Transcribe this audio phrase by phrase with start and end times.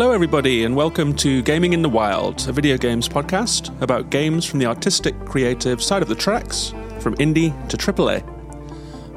[0.00, 4.46] Hello, everybody, and welcome to Gaming in the Wild, a video games podcast about games
[4.46, 8.24] from the artistic, creative side of the tracks, from indie to AAA.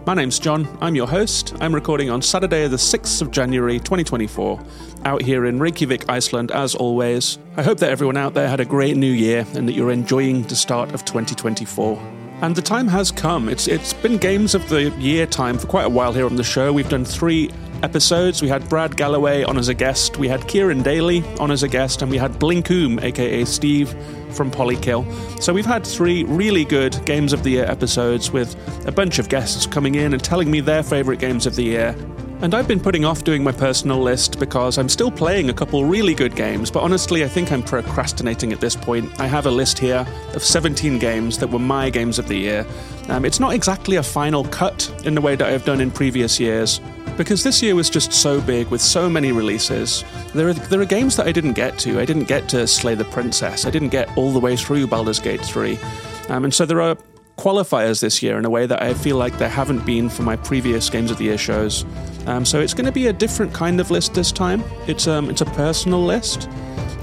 [0.06, 1.56] My name's John, I'm your host.
[1.62, 4.62] I'm recording on Saturday, the 6th of January 2024,
[5.06, 7.40] out here in Reykjavik, Iceland, as always.
[7.56, 10.44] I hope that everyone out there had a great new year and that you're enjoying
[10.44, 11.98] the start of 2024.
[12.42, 13.48] And the time has come.
[13.48, 16.44] It's it's been games of the year time for quite a while here on the
[16.44, 16.74] show.
[16.74, 17.52] We've done three
[17.84, 18.42] episodes.
[18.42, 21.68] We had Brad Galloway on as a guest, we had Kieran Daly on as a
[21.68, 23.94] guest, and we had Blinkoom, aka Steve
[24.32, 25.06] from Polykill.
[25.42, 28.56] So we've had three really good Games of the Year episodes with
[28.88, 31.96] a bunch of guests coming in and telling me their favourite games of the year.
[32.44, 35.86] And I've been putting off doing my personal list because I'm still playing a couple
[35.86, 39.18] really good games, but honestly, I think I'm procrastinating at this point.
[39.18, 42.68] I have a list here of 17 games that were my games of the year.
[43.08, 46.38] Um, it's not exactly a final cut in the way that I've done in previous
[46.38, 46.82] years,
[47.16, 50.04] because this year was just so big with so many releases.
[50.36, 52.02] There are, there are games that I didn't get to.
[52.02, 55.20] I didn't get to Slay the Princess, I didn't get all the way through Baldur's
[55.20, 55.80] Gate 3.
[56.28, 56.98] Um, and so there are
[57.38, 60.36] qualifiers this year in a way that I feel like there haven't been for my
[60.36, 61.86] previous Games of the Year shows.
[62.26, 64.64] Um, so it's going to be a different kind of list this time.
[64.88, 66.50] It's um, it's a personal list.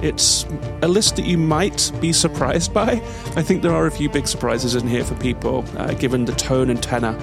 [0.03, 0.45] It's
[0.81, 2.93] a list that you might be surprised by.
[3.37, 6.33] I think there are a few big surprises in here for people, uh, given the
[6.33, 7.17] tone and tenor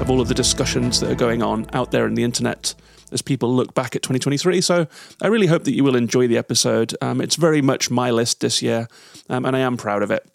[0.00, 2.74] of all of the discussions that are going on out there in the internet
[3.12, 4.60] as people look back at 2023.
[4.62, 4.86] So
[5.20, 6.96] I really hope that you will enjoy the episode.
[7.02, 8.88] Um, it's very much my list this year,
[9.28, 10.26] um, and I am proud of it.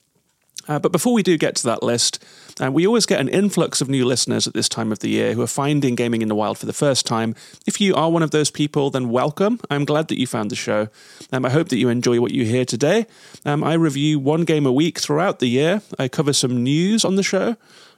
[0.68, 2.24] Uh, but before we do get to that list,
[2.62, 5.34] uh, we always get an influx of new listeners at this time of the year
[5.34, 7.36] who are finding Gaming in the Wild for the first time.
[7.66, 9.60] If you are one of those people, then welcome.
[9.70, 10.88] I'm glad that you found the show.
[11.32, 13.06] Um, I hope that you enjoy what you hear today.
[13.46, 15.82] Um, I review one game a week throughout the year.
[16.00, 17.56] I cover some news on the show.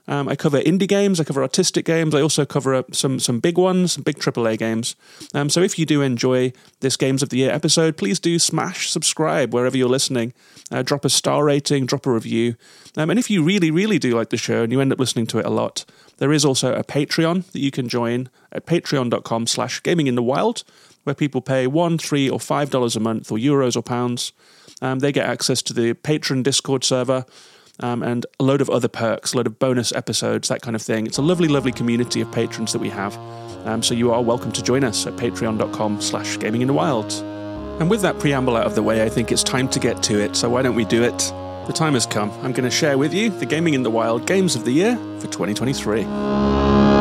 [0.09, 3.39] Um, I cover indie games, I cover artistic games, I also cover uh, some some
[3.39, 4.95] big ones, some big AAA games.
[5.35, 8.89] Um, so if you do enjoy this Games of the Year episode, please do smash
[8.89, 10.33] subscribe wherever you're listening.
[10.71, 12.55] Uh, drop a star rating, drop a review.
[12.97, 15.27] Um, and if you really, really do like the show and you end up listening
[15.27, 15.85] to it a lot,
[16.17, 20.23] there is also a Patreon that you can join at patreon.com slash gaming in the
[20.23, 20.63] wild,
[21.03, 24.33] where people pay one, three, or five dollars a month, or euros or pounds.
[24.81, 27.25] Um, they get access to the patron Discord server
[27.79, 30.81] um, and a load of other perks, a load of bonus episodes, that kind of
[30.81, 31.05] thing.
[31.05, 33.17] It's a lovely, lovely community of patrons that we have.
[33.65, 37.11] Um, so you are welcome to join us at patreon.com slash gaming in the wild.
[37.79, 40.19] And with that preamble out of the way, I think it's time to get to
[40.19, 40.35] it.
[40.35, 41.17] So why don't we do it?
[41.67, 42.31] The time has come.
[42.43, 44.95] I'm going to share with you the Gaming in the Wild Games of the Year
[45.19, 46.98] for 2023.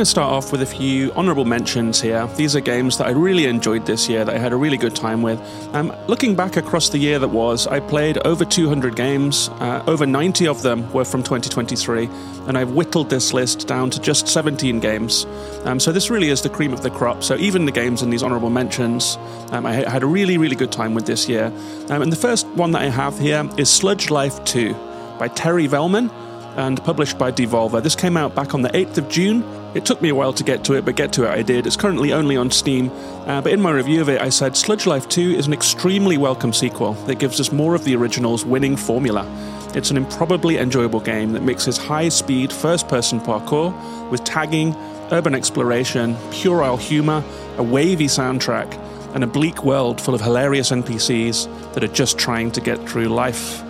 [0.00, 2.26] Going to start off with a few honourable mentions here.
[2.28, 4.96] These are games that I really enjoyed this year, that I had a really good
[4.96, 5.38] time with.
[5.74, 9.50] Um, looking back across the year that was, I played over 200 games.
[9.60, 12.08] Uh, over 90 of them were from 2023,
[12.46, 15.26] and I've whittled this list down to just 17 games.
[15.64, 17.22] Um, so this really is the cream of the crop.
[17.22, 19.18] So even the games in these honourable mentions,
[19.50, 21.52] um, I had a really, really good time with this year.
[21.90, 24.72] Um, and the first one that I have here is Sludge Life 2
[25.18, 26.10] by Terri Vellmann
[26.56, 27.82] and published by Devolver.
[27.82, 29.44] This came out back on the 8th of June.
[29.72, 31.64] It took me a while to get to it, but get to it I did.
[31.64, 32.90] It's currently only on Steam,
[33.26, 36.18] uh, but in my review of it, I said Sludge Life 2 is an extremely
[36.18, 39.24] welcome sequel that gives us more of the original's winning formula.
[39.76, 43.72] It's an improbably enjoyable game that mixes high speed first person parkour
[44.10, 44.74] with tagging,
[45.12, 47.22] urban exploration, puerile humour,
[47.56, 48.74] a wavy soundtrack,
[49.14, 53.06] and a bleak world full of hilarious NPCs that are just trying to get through
[53.06, 53.62] life.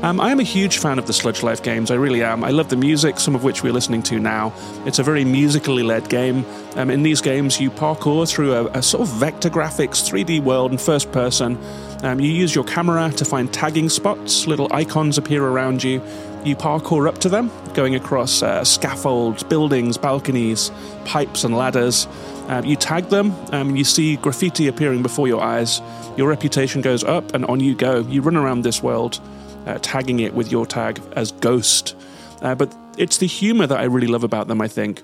[0.00, 2.44] Um, I am a huge fan of the Sludge Life games, I really am.
[2.44, 4.52] I love the music, some of which we're listening to now.
[4.86, 6.46] It's a very musically led game.
[6.76, 10.70] Um, in these games, you parkour through a, a, sort of vector graphics 3D world
[10.70, 11.58] in first person.
[12.04, 16.00] Um, you use your camera to find tagging spots, little icons appear around you.
[16.44, 20.70] You parkour up to them, going across uh, scaffolds, buildings, balconies,
[21.06, 22.06] pipes, and ladders.
[22.46, 25.82] Um, you tag them, um, you see graffiti appearing before your eyes.
[26.16, 27.98] Your reputation goes up, and on you go.
[28.02, 29.20] You run around this world
[29.66, 31.96] uh, tagging it with your tag as Ghost.
[32.42, 35.02] Uh, but it's the humor that I really love about them, I think.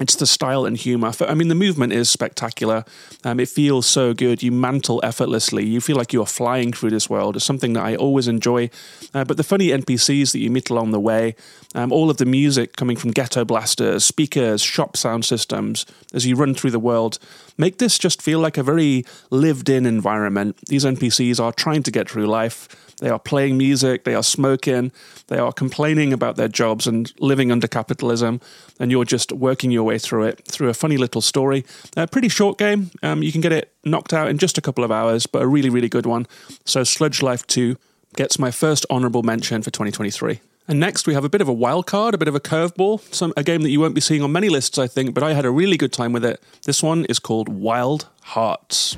[0.00, 1.12] It's the style and humor.
[1.20, 2.86] I mean, the movement is spectacular.
[3.22, 4.42] Um, it feels so good.
[4.42, 5.66] You mantle effortlessly.
[5.66, 7.36] You feel like you are flying through this world.
[7.36, 8.70] It's something that I always enjoy.
[9.12, 11.36] Uh, but the funny NPCs that you meet along the way,
[11.74, 16.34] um, all of the music coming from ghetto blasters, speakers, shop sound systems, as you
[16.34, 17.18] run through the world,
[17.58, 20.56] make this just feel like a very lived in environment.
[20.68, 22.90] These NPCs are trying to get through life.
[23.00, 24.92] They are playing music, they are smoking,
[25.28, 28.42] they are complaining about their jobs and living under capitalism,
[28.78, 31.64] and you're just working your way way through it through a funny little story.
[31.96, 32.90] A pretty short game.
[33.02, 35.46] Um, you can get it knocked out in just a couple of hours, but a
[35.46, 36.26] really, really good one.
[36.64, 37.76] So Sludge Life 2
[38.16, 40.40] gets my first honourable mention for 2023.
[40.68, 43.00] And next, we have a bit of a wild card, a bit of a curveball,
[43.12, 45.32] some a game that you won't be seeing on many lists, I think, but I
[45.32, 46.40] had a really good time with it.
[46.64, 48.96] This one is called Wild Hearts.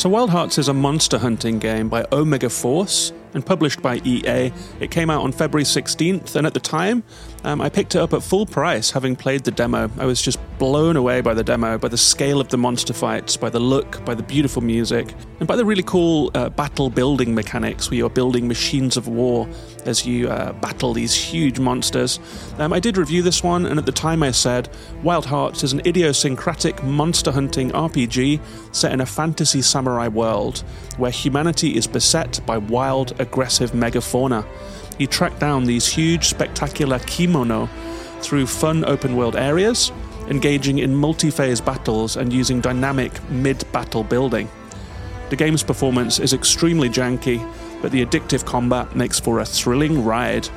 [0.00, 4.52] So Wild Hearts is a monster hunting game by Omega Force and published by EA.
[4.80, 7.02] It came out on February 16th, and at the time,
[7.44, 9.90] um, I picked it up at full price, having played the demo.
[9.98, 13.36] I was just blown away by the demo, by the scale of the monster fights,
[13.36, 17.34] by the look, by the beautiful music, and by the really cool uh, battle building
[17.34, 19.48] mechanics where you're building machines of war
[19.86, 22.20] as you uh, battle these huge monsters.
[22.58, 24.68] Um, I did review this one, and at the time I said
[25.02, 28.40] Wild Hearts is an idiosyncratic monster hunting RPG
[28.72, 30.62] set in a fantasy samurai world
[30.96, 34.46] where humanity is beset by wild aggressive megafauna.
[34.98, 37.68] You track down these huge, spectacular Kemono
[38.20, 39.92] through fun open world areas,
[40.28, 44.48] engaging in multi phase battles and using dynamic mid battle building.
[45.30, 47.40] The game's performance is extremely janky,
[47.80, 50.48] but the addictive combat makes for a thrilling ride.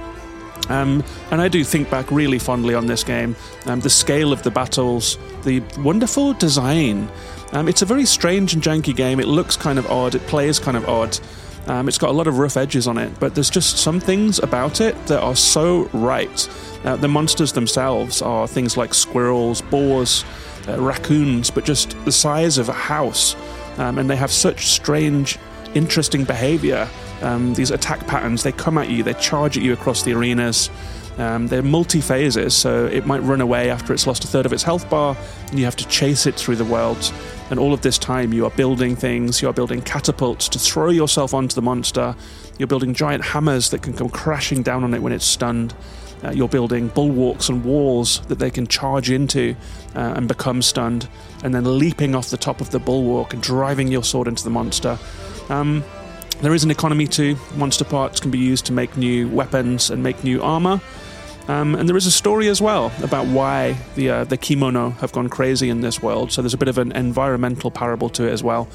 [0.70, 3.36] Um, and I do think back really fondly on this game.
[3.66, 7.10] Um, the scale of the battles, the wonderful design.
[7.52, 9.20] Um, it's a very strange and janky game.
[9.20, 11.20] It looks kind of odd, it plays kind of odd,
[11.68, 14.40] um, it's got a lot of rough edges on it, but there's just some things
[14.40, 16.50] about it that are so right.
[16.84, 20.26] Uh, the monsters themselves are things like squirrels, boars,
[20.68, 23.36] uh, raccoons, but just the size of a house.
[23.78, 25.40] Um, and they have such strange,
[25.74, 26.88] interesting behavior.
[27.22, 30.70] Um, these attack patterns, they come at you, they charge at you across the arenas.
[31.18, 34.54] Um, they're multi phases, so it might run away after it's lost a third of
[34.54, 35.16] its health bar,
[35.50, 37.14] and you have to chase it through the world.
[37.50, 40.90] And all of this time, you are building things, you are building catapults to throw
[40.90, 42.16] yourself onto the monster,
[42.58, 45.74] you're building giant hammers that can come crashing down on it when it's stunned.
[46.24, 49.56] Uh, you're building bulwarks and walls that they can charge into
[49.96, 51.10] uh, and become stunned,
[51.44, 54.50] and then leaping off the top of the bulwark and driving your sword into the
[54.50, 54.98] monster.
[55.50, 55.84] Um,
[56.42, 57.38] there is an economy too.
[57.56, 60.80] Monster parts can be used to make new weapons and make new armor.
[61.48, 65.12] Um, and there is a story as well about why the uh, the Kemono have
[65.12, 66.32] gone crazy in this world.
[66.32, 68.68] So there's a bit of an environmental parable to it as well.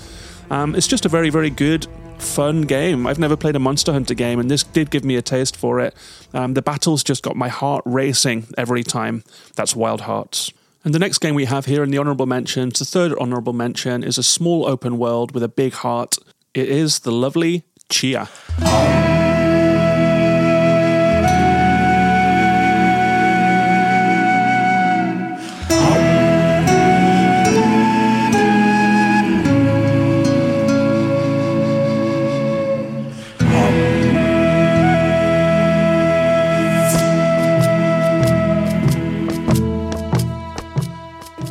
[0.50, 1.86] Um, it's just a very very good
[2.18, 3.06] fun game.
[3.06, 5.80] I've never played a Monster Hunter game, and this did give me a taste for
[5.80, 5.94] it.
[6.34, 9.24] Um, the battles just got my heart racing every time.
[9.54, 10.52] That's Wild Hearts.
[10.84, 14.04] And the next game we have here in the honourable mentions, the third honourable mention,
[14.04, 16.16] is a small open world with a big heart.
[16.54, 18.28] It is the lovely Tchia.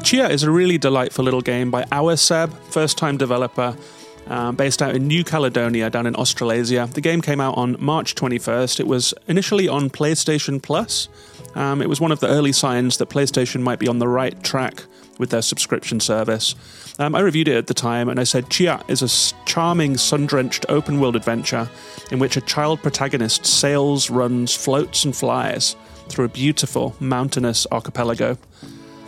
[0.08, 3.76] Tchia is a really delightful little game by Awaceb, first time developer,
[4.28, 6.90] um, based out in New Caledonia down in Australasia.
[6.94, 8.80] The game came out on March 21st.
[8.80, 11.10] It was initially on PlayStation Plus.
[11.56, 14.42] Um, it was one of the early signs that PlayStation might be on the right
[14.44, 14.86] track
[15.20, 16.56] with their subscription service.
[17.00, 20.26] Um, I reviewed it at the time and I said Tchia is a charming, sun
[20.26, 21.70] drenched open world adventure
[22.12, 25.76] in which a child protagonist sails, runs, floats, and flies
[26.08, 28.38] through a beautiful mountainous archipelago.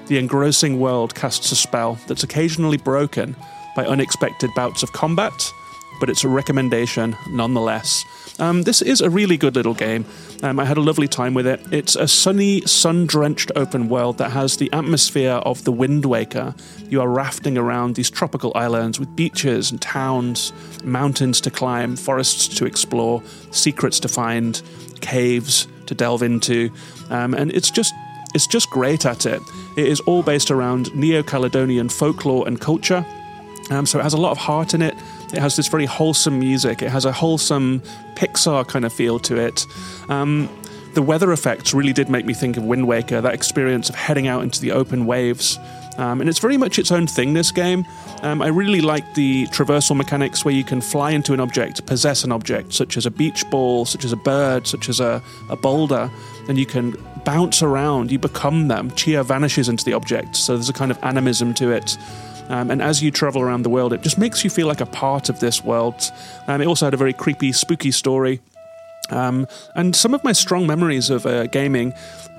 [0.09, 3.35] The engrossing world casts a spell that's occasionally broken
[3.75, 5.53] by unexpected bouts of combat,
[5.99, 8.03] but it's a recommendation nonetheless.
[8.39, 10.05] Um, this is a really good little game.
[10.41, 11.61] Um, I had a lovely time with it.
[11.71, 16.55] It's a sunny, sun drenched open world that has the atmosphere of the Wind Waker.
[16.89, 22.47] You are rafting around these tropical islands with beaches and towns, mountains to climb, forests
[22.57, 24.59] to explore, secrets to find,
[25.01, 26.71] caves to delve into.
[27.11, 27.93] Um, and it's just
[28.33, 29.41] it's just great at it.
[29.75, 33.05] It is all based around Neo Caledonian folklore and culture.
[33.69, 34.95] Um, so it has a lot of heart in it.
[35.33, 36.81] It has this very wholesome music.
[36.81, 37.81] It has a wholesome
[38.15, 39.65] Pixar kind of feel to it.
[40.09, 40.50] Um,
[40.93, 44.27] the weather effects really did make me think of Wind Waker, that experience of heading
[44.27, 45.59] out into the open waves.
[45.98, 47.86] Um, and it's very much its own thing, this game.
[48.21, 52.24] Um, I really like the traversal mechanics where you can fly into an object, possess
[52.24, 55.55] an object, such as a beach ball, such as a bird, such as a, a
[55.55, 56.09] boulder,
[56.48, 56.95] and you can
[57.29, 58.89] bounce around, you become them.
[58.89, 61.95] Tchia vanishes into the object, so there's a kind of animism to it.
[62.48, 64.88] Um, and as you travel around the world, it just makes you feel like a
[64.88, 66.12] part of this world.
[66.48, 68.41] Um, it also had a very creepy, spooky story.
[69.12, 69.45] Um,
[69.75, 71.93] and some of my strong memories of uh, gaming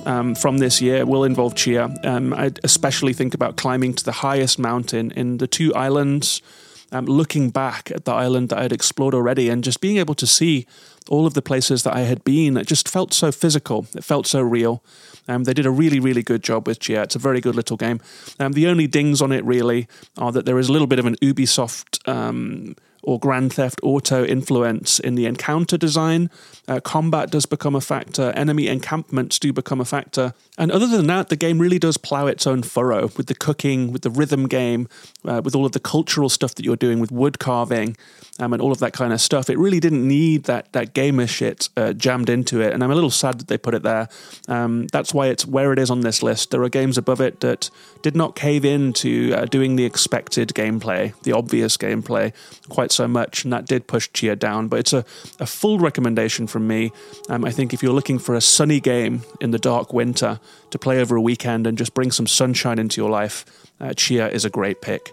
[0.07, 2.05] um, from this year will involve Tchia.
[2.05, 6.43] Um, I especially think about climbing to the highest mountain in the two islands,
[6.91, 10.17] um, looking back at the island that I had explored already, and just being able
[10.17, 10.67] to see
[11.11, 12.57] all of the places that I had been.
[12.57, 13.87] It just felt so physical.
[13.95, 14.83] It felt so real.
[15.29, 17.03] Um, they did a really, really good job with Tchia.
[17.03, 18.01] It's a very good little game.
[18.39, 21.07] Um, the only dings on it really are that there is a little bit of
[21.07, 26.31] an Ubisoft um, or Grand Theft Auto influence in the encounter design.
[26.69, 30.35] Uh, combat does become a factor, enemy encampments do become a factor.
[30.59, 33.93] And other than that, the game really does plow its own furrow with the cooking,
[33.93, 34.89] with the rhythm game,
[35.25, 37.97] uh, with all of the cultural stuff that you're doing with wood carving
[38.41, 39.51] um, and all of that kind of stuff.
[39.51, 42.73] It really didn't need that, that gamer shit uh, jammed into it.
[42.73, 44.09] And I'm a little sad that they put it there.
[44.49, 46.51] Um, that's why it's where it is on this list.
[46.51, 47.71] There are games above it that
[48.03, 52.33] did not cave in to uh, doing the expected gameplay, the obvious gameplay,
[52.69, 54.69] quite so much, and that did push Tchia down.
[54.69, 55.05] But it's a,
[55.39, 56.93] a full recommendation from me.
[57.29, 60.79] Um, I think if you're looking for a sunny game in the dark winter to
[60.79, 63.45] play over a weekend and just bring some sunshine into your life,
[63.81, 65.13] uh, Tchia is a great pick.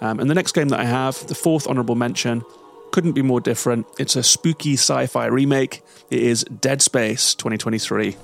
[0.00, 2.44] Um, and the next game that I have, the fourth honorable mention,
[2.92, 3.86] couldn't be more different.
[3.98, 5.82] It's a spooky sci fi remake.
[6.10, 8.16] It is Dead Space 2023.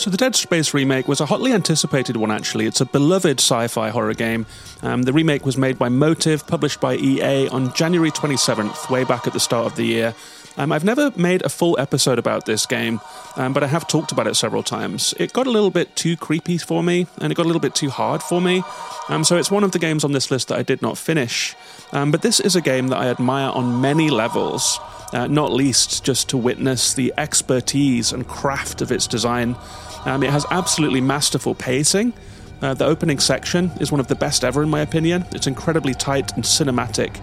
[0.00, 2.64] So, the Dead Space remake was a hotly anticipated one, actually.
[2.64, 4.46] It's a beloved sci fi horror game.
[4.80, 9.26] Um, the remake was made by Motive, published by EA on January 27th, way back
[9.26, 10.14] at the start of the year.
[10.56, 13.02] Um, I've never made a full episode about this game,
[13.36, 15.12] um, but I have talked about it several times.
[15.18, 17.74] It got a little bit too creepy for me, and it got a little bit
[17.74, 18.62] too hard for me.
[19.10, 21.54] Um, so it's one of the games on this list that I did not finish.
[21.92, 24.80] Um, but this is a game that I admire on many levels,
[25.12, 29.56] uh, not least just to witness the expertise and craft of its design.
[30.04, 32.12] Um, it has absolutely masterful pacing.
[32.62, 35.24] Uh, the opening section is one of the best ever, in my opinion.
[35.32, 37.20] It's incredibly tight and cinematic.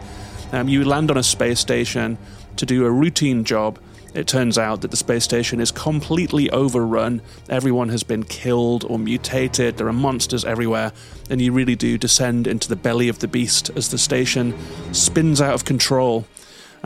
[0.52, 2.18] Um, you land on a space station
[2.56, 3.80] to do a routine job.
[4.14, 7.22] It turns out that the space station is completely overrun.
[7.50, 9.78] Everyone has been killed or mutated.
[9.78, 10.92] There are monsters everywhere.
[11.30, 14.56] And you really do descend into the belly of the beast as the station
[14.92, 16.26] spins out of control.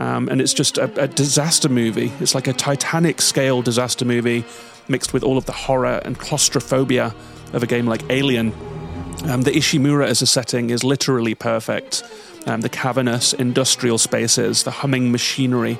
[0.02, 2.10] Um, and it's just a, a disaster movie.
[2.18, 4.44] It's like a Titanic scale disaster movie
[4.88, 7.14] mixed with all of the horror and claustrophobia
[7.52, 8.52] of a game like Alien.
[9.28, 12.02] Um, the Ishimura as a setting is literally perfect.
[12.46, 15.78] Um, the cavernous industrial spaces, the humming machinery,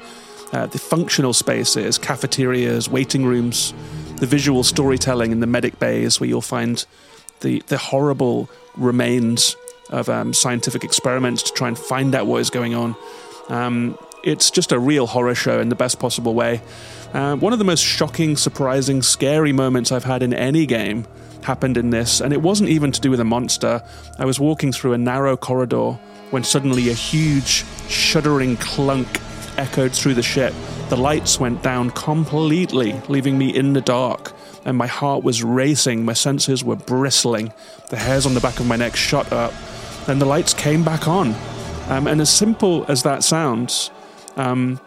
[0.53, 3.75] uh, the functional spaces, cafeterias, waiting rooms,
[4.19, 6.87] the visual storytelling in the medic bays where you'll find
[7.41, 9.57] the, the horrible remains
[9.91, 12.95] of um, scientific experiments to try and find out what is going on.
[13.49, 16.61] Um, it's just a real horror show in the best possible way.
[17.13, 21.07] Uh, one of the most shocking, surprising, scary moments I've had in any game
[21.43, 23.83] happened in this, and it wasn't even to do with a monster.
[24.19, 25.99] I was walking through a narrow corridor
[26.31, 29.21] when suddenly a huge, shuddering clunk
[29.59, 30.55] echoed through the ship.
[30.89, 34.33] The lights went down completely, leaving me in the dark,
[34.65, 37.53] and my heart was racing, my senses were bristling,
[37.91, 39.53] the hairs on the back of my neck shot up,
[40.09, 41.35] and the lights came back on.
[41.89, 43.91] Um, and as simple as that sounds,
[44.37, 44.81] um,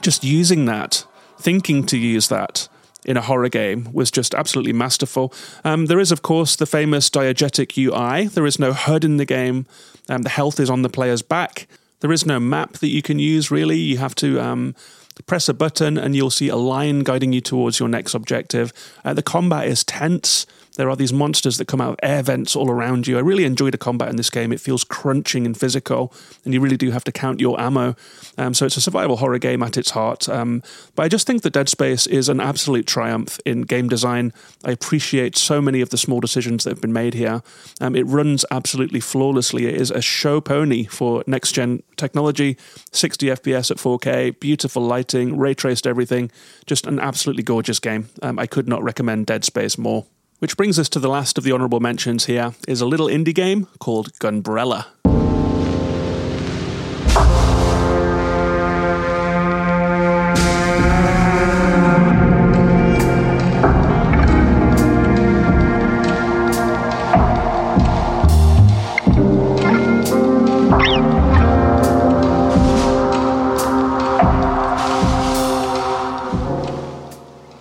[0.00, 1.04] just using that
[1.38, 2.68] thinking to use that
[3.04, 5.32] in a horror game was just absolutely masterful.
[5.64, 8.28] Um, there is, of course, the famous diegetic UI.
[8.28, 9.66] There is no HUD in the game.
[10.08, 11.66] Um, the health is on the player's back.
[12.00, 13.78] There is no map that you can use, really.
[13.78, 14.74] You have to um,
[15.26, 18.72] press a button and you'll see a line guiding you towards your next objective.
[19.04, 20.46] Uh, the combat is tense.
[20.80, 23.18] There are these monsters that come out of air vents all around you.
[23.18, 24.50] I really enjoy the combat in this game.
[24.50, 26.10] It feels crunching and physical,
[26.42, 27.96] and you really do have to count your ammo.
[28.38, 30.26] Um, so it's a survival horror game at its heart.
[30.26, 30.62] Um,
[30.94, 34.32] but I just think that Dead Space is an absolute triumph in game design.
[34.64, 37.42] I appreciate so many of the small decisions that have been made here.
[37.78, 39.66] Um, it runs absolutely flawlessly.
[39.66, 42.56] It is a show pony for next gen technology
[42.92, 46.30] 60 FPS at 4K, beautiful lighting, ray traced everything.
[46.64, 48.08] Just an absolutely gorgeous game.
[48.22, 50.06] Um, I could not recommend Dead Space more.
[50.40, 53.34] Which brings us to the last of the honourable mentions here is a little indie
[53.34, 54.86] game called Gunbrella.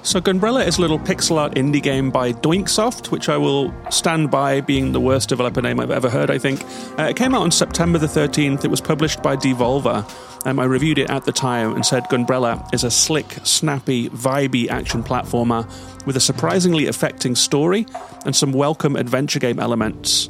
[0.09, 4.31] So, Gunbrella is a little pixel art indie game by Doinksoft, which I will stand
[4.31, 6.63] by being the worst developer name I've ever heard, I think.
[6.97, 8.65] Uh, it came out on September the 13th.
[8.65, 10.03] It was published by Devolver.
[10.47, 14.67] Um, I reviewed it at the time and said Gunbrella is a slick, snappy, vibey
[14.67, 15.69] action platformer
[16.07, 17.85] with a surprisingly affecting story
[18.25, 20.27] and some welcome adventure game elements.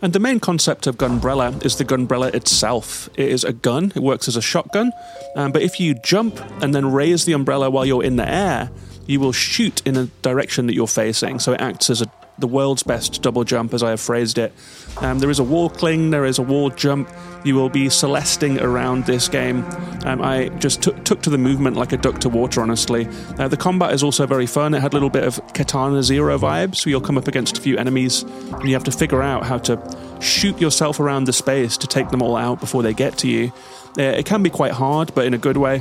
[0.00, 3.10] And the main concept of Gunbrella is the Gunbrella itself.
[3.14, 4.90] It is a gun, it works as a shotgun,
[5.36, 8.70] um, but if you jump and then raise the umbrella while you're in the air,
[9.08, 11.40] you will shoot in a direction that you're facing.
[11.40, 12.06] So it acts as a,
[12.38, 14.52] the world's best double jump, as I have phrased it.
[14.98, 17.10] Um, there is a wall cling, there is a wall jump.
[17.42, 19.64] You will be celesting around this game.
[20.04, 23.08] Um, I just took, took to the movement like a duck to water, honestly.
[23.38, 24.74] Uh, the combat is also very fun.
[24.74, 26.76] It had a little bit of Katana Zero vibes.
[26.76, 29.56] So you'll come up against a few enemies and you have to figure out how
[29.58, 29.80] to
[30.20, 33.52] shoot yourself around the space to take them all out before they get to you.
[33.96, 35.80] Uh, it can be quite hard, but in a good way.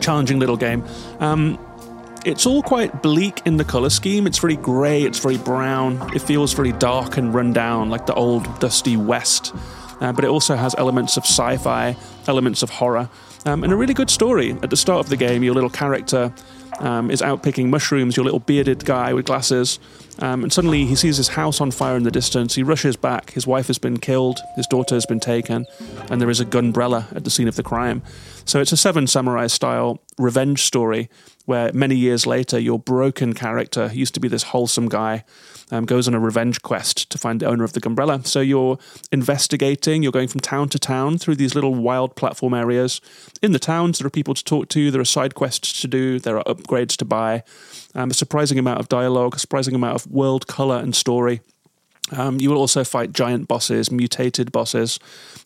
[0.00, 0.84] Challenging little game.
[1.20, 1.58] Um,
[2.24, 4.26] it's all quite bleak in the colour scheme.
[4.26, 8.14] It's very grey, it's very brown, it feels very dark and run down, like the
[8.14, 9.54] old dusty West.
[10.00, 13.08] Uh, but it also has elements of sci fi, elements of horror,
[13.46, 14.52] um, and a really good story.
[14.62, 16.32] At the start of the game, your little character
[16.80, 19.78] um, is out picking mushrooms, your little bearded guy with glasses,
[20.20, 22.54] um, and suddenly he sees his house on fire in the distance.
[22.54, 23.30] He rushes back.
[23.30, 25.66] His wife has been killed, his daughter has been taken,
[26.10, 28.02] and there is a gunbrella at the scene of the crime.
[28.44, 31.08] So it's a Seven Samurai style revenge story
[31.46, 35.24] where many years later, your broken character, who used to be this wholesome guy,
[35.70, 38.26] um, goes on a revenge quest to find the owner of the Gunbrella.
[38.26, 38.78] So you're
[39.12, 43.00] investigating, you're going from town to town through these little wild platform areas.
[43.42, 46.18] In the towns, there are people to talk to, there are side quests to do,
[46.18, 47.42] there are upgrades to buy,
[47.94, 51.40] um, a surprising amount of dialogue, a surprising amount of world color and story.
[52.12, 54.98] Um, you will also fight giant bosses, mutated bosses,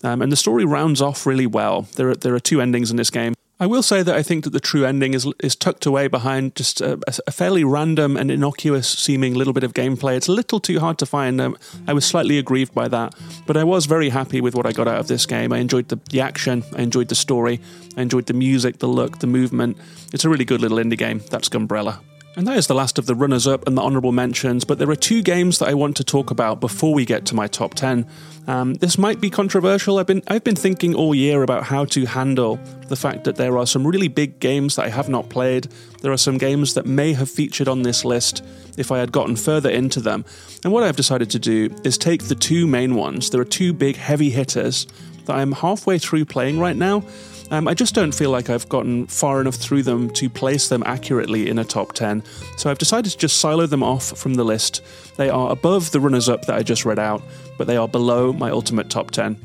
[0.03, 1.83] um, and the story rounds off really well.
[1.95, 3.35] There are, there are two endings in this game.
[3.61, 6.55] I will say that I think that the true ending is is tucked away behind
[6.55, 10.17] just a, a fairly random and innocuous seeming little bit of gameplay.
[10.17, 11.41] It's a little too hard to find.
[11.41, 11.57] Um,
[11.89, 14.87] I was slightly aggrieved by that, but I was very happy with what I got
[14.87, 15.53] out of this game.
[15.53, 17.61] I enjoyed the, the action, I enjoyed the story,
[17.97, 19.77] I enjoyed the music, the look, the movement.
[20.13, 21.21] It's a really good little indie game.
[21.29, 21.99] That's Gunbrella.
[22.37, 24.89] And that is the last of the runners up and the honourable mentions, but there
[24.91, 27.75] are two games that I want to talk about before we get to my top
[27.75, 28.07] 10.
[28.47, 29.99] Um, this might be controversial.
[29.99, 32.57] I've been, I've been thinking all year about how to handle
[32.89, 35.69] the fact that there are some really big games that I have not played.
[36.01, 38.45] There are some games that may have featured on this list
[38.77, 40.25] if I had gotten further into them.
[40.65, 43.31] And what I've decided to do is take the two main ones.
[43.31, 44.87] There are two big heavy hitters
[45.25, 47.03] that I'm halfway through playing right now
[47.51, 50.83] um, I just don't feel like I've gotten far enough through them to place them
[50.87, 52.23] accurately in a top 10,
[52.57, 54.83] so I've decided to just silo them off from the list.
[55.17, 57.23] They are above the runners up that I just read out,
[57.57, 59.37] but they are below my ultimate top 10.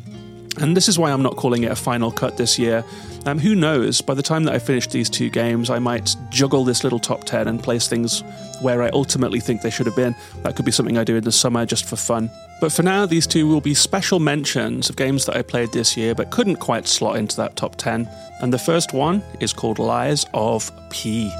[0.59, 2.83] And this is why I'm not calling it a final cut this year.
[3.25, 6.63] Um, who knows, by the time that I finish these two games, I might juggle
[6.63, 8.21] this little top 10 and place things
[8.61, 10.15] where I ultimately think they should have been.
[10.43, 12.29] That could be something I do in the summer just for fun.
[12.61, 15.97] But for now, these two will be special mentions of games that I played this
[15.97, 18.07] year but couldn't quite slot into that top 10.
[18.41, 21.31] And the first one is called Lies of P.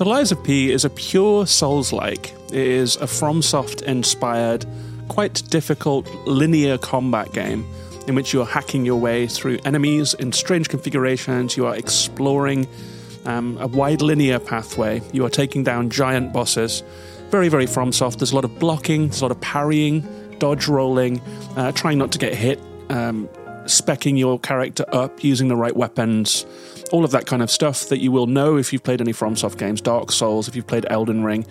[0.00, 2.32] Of P is a pure Souls-like.
[2.52, 4.64] It is a FromSoft-inspired,
[5.08, 7.66] quite difficult linear combat game
[8.06, 11.56] in which you are hacking your way through enemies in strange configurations.
[11.56, 12.68] You are exploring
[13.26, 15.02] um, a wide linear pathway.
[15.12, 16.84] You are taking down giant bosses.
[17.30, 18.18] Very, very FromSoft.
[18.18, 19.08] There's a lot of blocking.
[19.08, 20.06] There's a lot of parrying,
[20.38, 21.20] dodge rolling,
[21.56, 22.60] uh, trying not to get hit.
[22.88, 23.28] Um,
[23.68, 26.44] specking your character up using the right weapons,
[26.90, 29.58] all of that kind of stuff that you will know if you've played any FromSoft
[29.58, 31.46] games, Dark Souls, if you've played Elden Ring.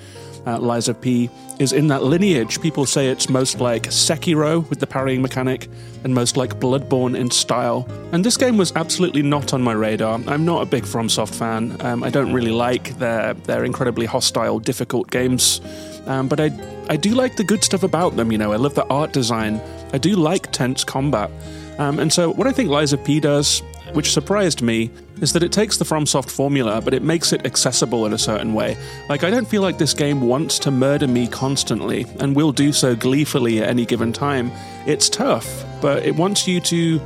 [0.46, 2.62] Uh, of P is in that lineage.
[2.62, 5.68] People say it's most like Sekiro with the parrying mechanic
[6.06, 7.86] and most like Bloodborne in style.
[8.14, 10.22] And this game was absolutely not on my radar.
[10.26, 11.76] I'm not a big FromSoft fan.
[11.82, 15.60] Um, I don't really like their, their incredibly hostile, difficult games.
[16.06, 16.52] Um, but I,
[16.90, 18.54] I do like the good stuff about them, you know.
[18.54, 19.60] I love the art design.
[19.92, 21.30] I do like tense combat.
[21.80, 23.62] Um, and so, what I think of P does,
[23.94, 24.90] which surprised me,
[25.22, 28.54] is that it takes the FromSoft formula, but it makes it accessible in a certain
[28.54, 28.78] way.
[29.10, 32.72] Like, I don't feel like this game wants to murder me constantly, and will do
[32.72, 34.52] so gleefully at any given time.
[34.86, 37.02] It's tough, but it wants you to,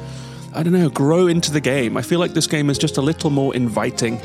[0.54, 1.98] I don't know, grow into the game.
[1.98, 4.20] I feel like this game is just a little more inviting.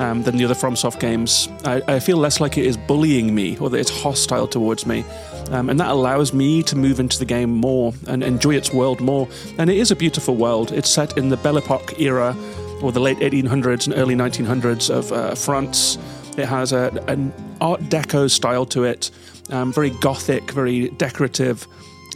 [0.00, 1.48] Um, than the other FromSoft games.
[1.64, 5.04] I, I, feel less like it is bullying me or that it's hostile towards me.
[5.50, 9.00] Um, and that allows me to move into the game more and enjoy its world
[9.00, 9.28] more.
[9.58, 10.72] And it is a beautiful world.
[10.72, 12.34] It's set in the Belle Epoque era,
[12.80, 15.98] or the late 1800s and early 1900s of uh, France.
[16.38, 19.10] It has a, an Art Deco style to it,
[19.50, 21.66] um, very gothic, very decorative,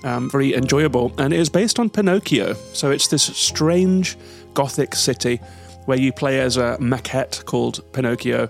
[0.05, 1.13] um, very enjoyable.
[1.19, 2.55] And it is based on Pinocchio.
[2.73, 4.17] So it's this strange
[4.55, 5.41] gothic city
[5.87, 8.49] where you play as a maquette called Pinocchio,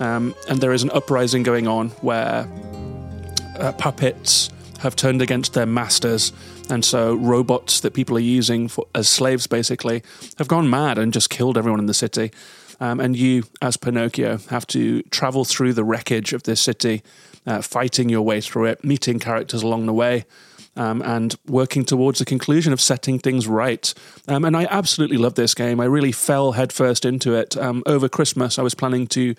[0.00, 2.48] um, and there is an uprising going on where
[3.58, 6.32] uh, puppets have turned against their masters,
[6.68, 10.02] and so robots that people are using for, as slaves basically
[10.38, 12.30] have gone mad and just killed everyone in the city.
[12.78, 17.02] Um, and you, as Pinocchio, have to travel through the wreckage of this city,
[17.46, 20.26] uh, fighting your way through it, meeting characters along the way
[20.76, 23.92] um, and working towards the conclusion of setting things right.
[24.28, 25.80] Um, and I absolutely love this game.
[25.80, 27.56] I really fell headfirst into it.
[27.56, 29.34] Um, over Christmas, I was planning to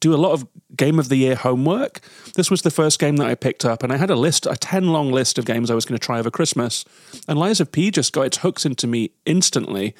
[0.00, 0.46] do a lot of
[0.76, 2.00] game of the year homework.
[2.34, 4.56] This was the first game that I picked up, and I had a list, a
[4.56, 6.84] 10 long list of games I was going to try over Christmas.
[7.26, 9.94] And Lies of P just got its hooks into me instantly.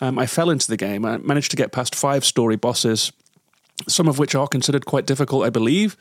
[0.00, 1.04] Um, I fell into the game.
[1.04, 3.12] I managed to get past five story bosses,
[3.88, 5.96] some of which are considered quite difficult, I believe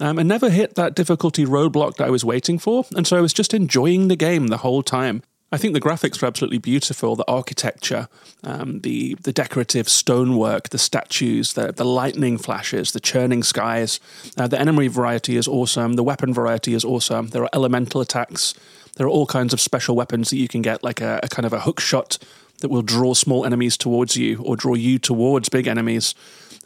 [0.00, 2.84] um, and never hit that difficulty roadblock that I was waiting for.
[2.96, 5.22] And so I was just enjoying the game the whole time.
[5.52, 7.14] I think the graphics were absolutely beautiful.
[7.14, 8.08] The architecture,
[8.42, 14.00] um, the the decorative stonework, the statues, the the lightning flashes, the churning skies.
[14.36, 15.92] Uh, the enemy variety is awesome.
[15.92, 17.28] The weapon variety is awesome.
[17.28, 18.54] There are elemental attacks.
[18.96, 21.46] There are all kinds of special weapons that you can get, like a, a kind
[21.46, 22.18] of a hook shot
[22.58, 26.14] that will draw small enemies towards you or draw you towards big enemies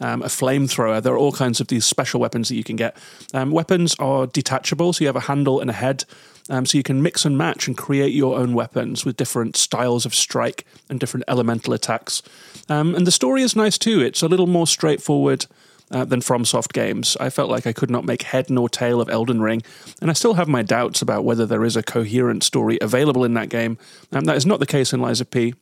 [0.00, 1.02] um, a flamethrower.
[1.02, 2.96] There are all kinds of these special weapons that you can get.
[3.34, 6.04] Um, weapons are detachable, so you have a handle and a head.
[6.50, 10.06] Um, so you can mix and match and create your own weapons with different styles
[10.06, 12.22] of strike and different elemental attacks.
[12.68, 14.00] Um, and the story is nice too.
[14.00, 15.46] It's a little more straightforward.
[15.90, 17.16] Uh, than FromSoft games.
[17.18, 19.62] I felt like I could not make head nor tail of Elden Ring,
[20.02, 23.32] and I still have my doubts about whether there is a coherent story available in
[23.32, 23.78] that game.
[24.12, 25.54] And that is not the case in Lies P.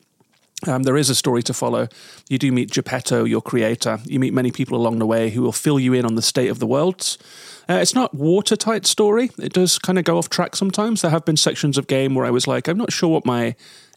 [0.66, 1.88] Um, there is a story to follow.
[2.28, 4.00] You do meet Geppetto, your creator.
[4.04, 6.48] You meet many people along the way who will fill you in on the state
[6.48, 7.18] of the worlds.
[7.68, 9.30] Uh, it's not watertight story.
[9.38, 11.02] It does kind of go off track sometimes.
[11.02, 13.54] There have been sections of game where I was like, I'm not sure what my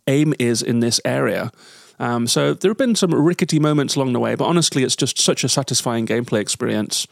[0.07, 1.51] aim is in this area.
[1.99, 5.19] Um, so there have been some rickety moments along the way, but honestly, it's just
[5.19, 7.07] such a satisfying gameplay experience.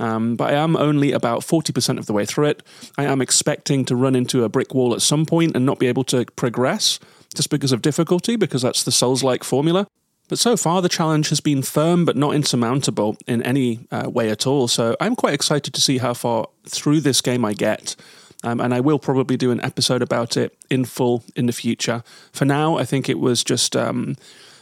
[0.00, 2.62] Um, but I am only about 40% of the way through it.
[2.98, 5.86] I am expecting to run into a brick wall at some point and not be
[5.86, 6.98] able to progress
[7.34, 9.86] just because of difficulty, because that's the Souls like formula.
[10.28, 14.30] But so far, the challenge has been firm but not insurmountable in any uh, way
[14.30, 14.68] at all.
[14.68, 17.96] So I'm quite excited to see how far through this game I get.
[18.44, 22.02] Um, and I will probably do an episode about it in full in the future.
[22.32, 23.76] For now, I think it was just.
[23.76, 24.16] Um,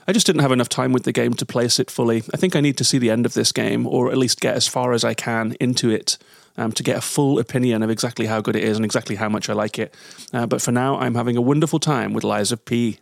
[0.09, 2.25] I just didn't have enough time with the game to place it fully.
[2.35, 4.57] I think I need to see the end of this game, or at least get
[4.57, 6.19] as far as I can into it
[6.57, 9.29] um, to get a full opinion of exactly how good it is and exactly how
[9.29, 9.95] much I like it.
[10.33, 12.99] Uh, but for now, I'm having a wonderful time with Lies of P.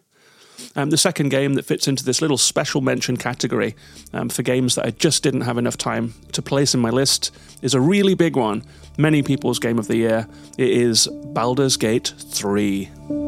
[0.75, 3.77] Um, the second game that fits into this little special mention category
[4.13, 7.35] um, for games that I just didn't have enough time to place in my list
[7.63, 8.65] is a really big one.
[8.97, 10.29] Many people's game of the year.
[10.57, 13.28] It is Baldur's Gate 3.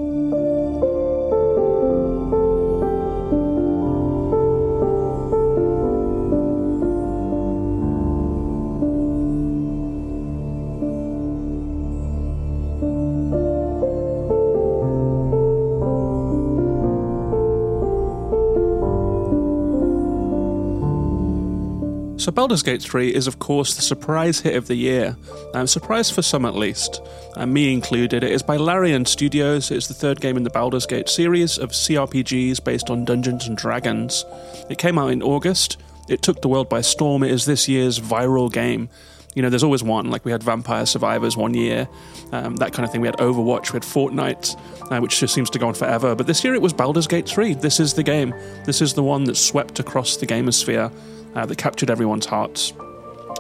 [22.21, 25.17] So, Baldur's Gate 3 is, of course, the surprise hit of the year.
[25.55, 27.01] Um, surprise for some, at least,
[27.35, 28.23] and me included.
[28.23, 29.71] It is by Larian Studios.
[29.71, 33.57] It's the third game in the Baldur's Gate series of CRPGs based on Dungeons and
[33.57, 34.27] Dragons.
[34.69, 35.79] It came out in August.
[36.11, 37.23] It took the world by storm.
[37.23, 38.91] It is this year's viral game.
[39.35, 40.11] You know, there's always one.
[40.11, 41.89] Like we had Vampire Survivors one year,
[42.33, 43.01] um, that kind of thing.
[43.01, 46.15] We had Overwatch, we had Fortnite, uh, which just seems to go on forever.
[46.15, 47.55] But this year it was Baldur's Gate 3.
[47.55, 48.35] This is the game.
[48.67, 50.93] This is the one that swept across the gamosphere
[51.35, 52.73] uh, that captured everyone's hearts.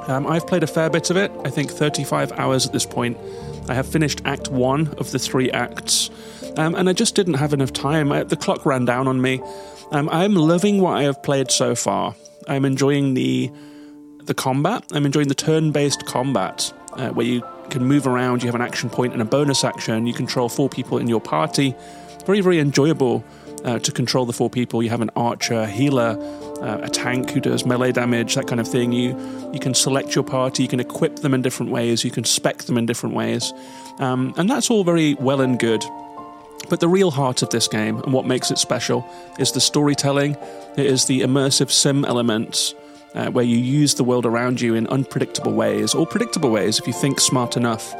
[0.06, 3.18] Um, I've played a fair bit of it, I think 35 hours at this point.
[3.68, 6.10] I have finished Act 1 of the three acts,
[6.56, 8.10] um, and I just didn't have enough time.
[8.10, 9.40] I, the clock ran down on me.
[9.92, 12.14] Um, I'm loving what I have played so far.
[12.48, 13.50] I'm enjoying the
[14.24, 14.84] the combat.
[14.92, 18.42] I'm enjoying the turn-based combat uh, where you can move around.
[18.42, 20.06] You have an action point and a bonus action.
[20.06, 21.74] You control four people in your party.
[22.26, 23.24] Very, very enjoyable
[23.64, 24.82] uh, to control the four people.
[24.82, 26.16] You have an archer, healer,
[26.62, 28.92] uh, a tank who does melee damage, that kind of thing.
[28.92, 29.16] You
[29.52, 32.58] you can select your party, you can equip them in different ways, you can spec
[32.64, 33.52] them in different ways,
[33.98, 35.84] um, and that's all very well and good.
[36.68, 39.04] But the real heart of this game and what makes it special
[39.38, 40.36] is the storytelling.
[40.76, 42.74] It is the immersive sim elements
[43.14, 46.86] uh, where you use the world around you in unpredictable ways, or predictable ways if
[46.86, 47.94] you think smart enough.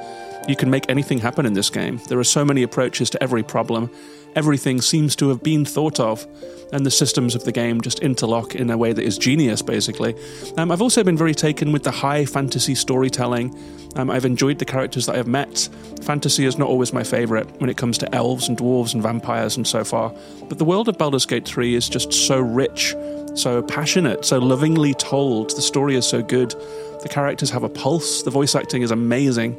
[0.48, 2.00] You can make anything happen in this game.
[2.08, 3.90] There are so many approaches to every problem.
[4.36, 6.26] Everything seems to have been thought of,
[6.72, 10.14] and the systems of the game just interlock in a way that is genius, basically.
[10.56, 13.56] Um, I've also been very taken with the high fantasy storytelling.
[13.96, 15.68] Um, I've enjoyed the characters that I've met.
[16.02, 19.56] Fantasy is not always my favourite when it comes to elves and dwarves and vampires
[19.56, 20.14] and so far,
[20.48, 22.94] but the world of Baldur's Gate 3 is just so rich,
[23.34, 25.50] so passionate, so lovingly told.
[25.50, 26.54] The story is so good.
[27.02, 28.22] The characters have a pulse.
[28.22, 29.56] The voice acting is amazing.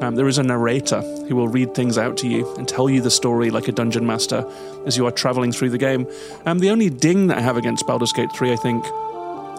[0.00, 3.00] Um, there is a narrator who will read things out to you and tell you
[3.00, 4.44] the story like a dungeon master
[4.84, 6.06] as you are traveling through the game.
[6.44, 8.84] Um, the only ding that I have against Baldur's Gate 3, I think,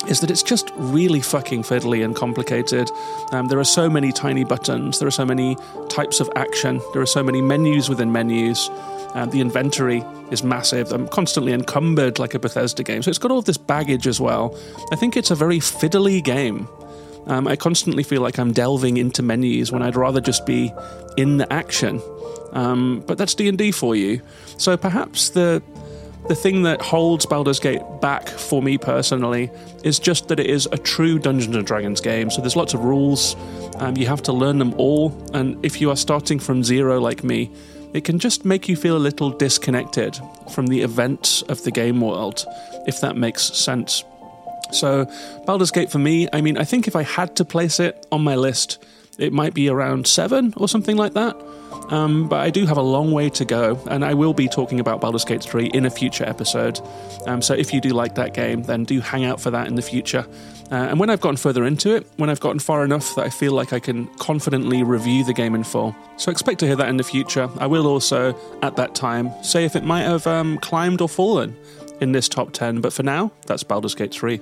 [0.08, 2.92] is that it's just really fucking fiddly and complicated.
[3.32, 5.56] Um, there are so many tiny buttons, there are so many
[5.90, 8.70] types of action, there are so many menus within menus.
[9.14, 10.92] Uh, the inventory is massive.
[10.92, 13.04] I'm constantly encumbered like a Bethesda game.
[13.04, 14.58] So it's got all this baggage as well.
[14.92, 16.68] I think it's a very fiddly game.
[17.28, 20.74] Um, I constantly feel like I'm delving into menus when I'd rather just be
[21.16, 22.02] in the action.
[22.52, 24.22] Um, but that's D and D for you.
[24.58, 25.62] So perhaps the
[26.28, 29.52] the thing that holds Baldur's Gate back for me personally
[29.84, 32.30] is just that it is a true Dungeons and Dragons game.
[32.30, 33.36] So there's lots of rules.
[33.78, 37.26] Um, you have to learn them all, and if you are starting from zero like
[37.26, 37.52] me,
[37.94, 40.20] it can just make you feel a little disconnected
[40.52, 42.46] from the events of the game world,
[42.88, 44.04] if that makes sense.
[44.72, 45.06] So,
[45.46, 48.24] Baldur's Gate for me, I mean, I think if I had to place it on
[48.24, 48.84] my list,
[49.20, 51.36] it might be around seven or something like that.
[51.90, 54.80] Um, but I do have a long way to go, and I will be talking
[54.80, 56.80] about Baldur's Gate 3 in a future episode.
[57.28, 59.76] Um, so if you do like that game, then do hang out for that in
[59.76, 60.26] the future.
[60.74, 63.30] Uh, and when I've gotten further into it, when I've gotten far enough that I
[63.30, 65.96] feel like I can confidently review the game in full.
[66.18, 67.48] So expect to hear that in the future.
[67.60, 71.56] I will also, at that time, say if it might have um, climbed or fallen
[72.02, 72.82] in this top 10.
[72.82, 74.40] But for now, that's Baldur's Gate 3.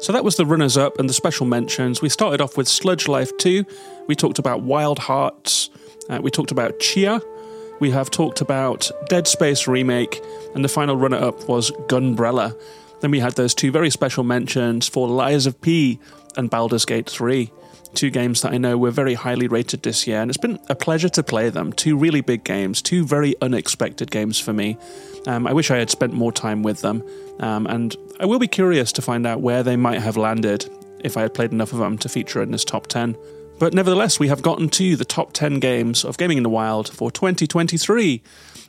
[0.00, 2.00] So that was the runners up and the special mentions.
[2.00, 3.64] We started off with Sludge Life 2.
[4.10, 5.70] We talked about Wild Hearts.
[6.08, 7.22] Uh, we talked about Tchia.
[7.78, 10.20] We have talked about Dead Space Remake.
[10.52, 12.60] And the final runner up was Gunbrella.
[13.02, 16.00] Then we had those two very special mentions for Lies of P
[16.36, 17.52] and Baldur's Gate 3
[17.94, 20.76] two games that I know were very highly rated this year, and it's been a
[20.76, 21.72] pleasure to play them.
[21.72, 24.76] Two really big games, two very unexpected games for me.
[25.26, 27.02] Um, I wish I had spent more time with them,
[27.40, 30.68] um, and I will be curious to find out where they might have landed
[31.00, 33.16] if I had played enough of them to feature in this top 10.
[33.60, 36.88] But nevertheless, we have gotten to the top 10 games of Gaming in the Wild
[36.88, 38.22] for 2023,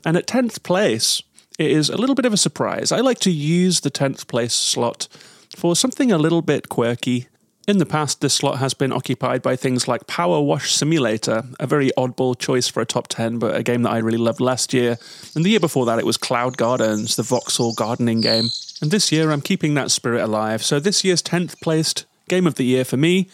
[0.05, 1.23] and at 10th place,
[1.57, 2.91] it is a little bit of a surprise.
[2.91, 5.07] I like to use the 10th place slot
[5.55, 7.27] for something a little bit quirky
[7.67, 11.67] in the past, this slot has been occupied by things like Power Wash Simulator, a
[11.67, 14.73] very oddball choice for a top 10, but a game that I really loved last
[14.73, 14.97] year.
[15.35, 18.49] And the year before that, it was Cloud Gardens, the voxel gardening game.
[18.81, 20.63] And this year, I'm keeping that spirit alive.
[20.63, 23.29] So this year's 10th placed game of the year for me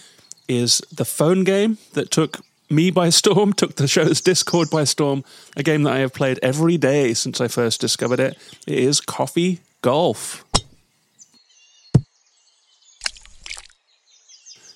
[0.48, 5.24] is the phone game that took me by storm, took the show's Discord by storm,
[5.56, 8.38] a game that I have played every day since I first discovered it.
[8.66, 10.44] It is Coffee Golf.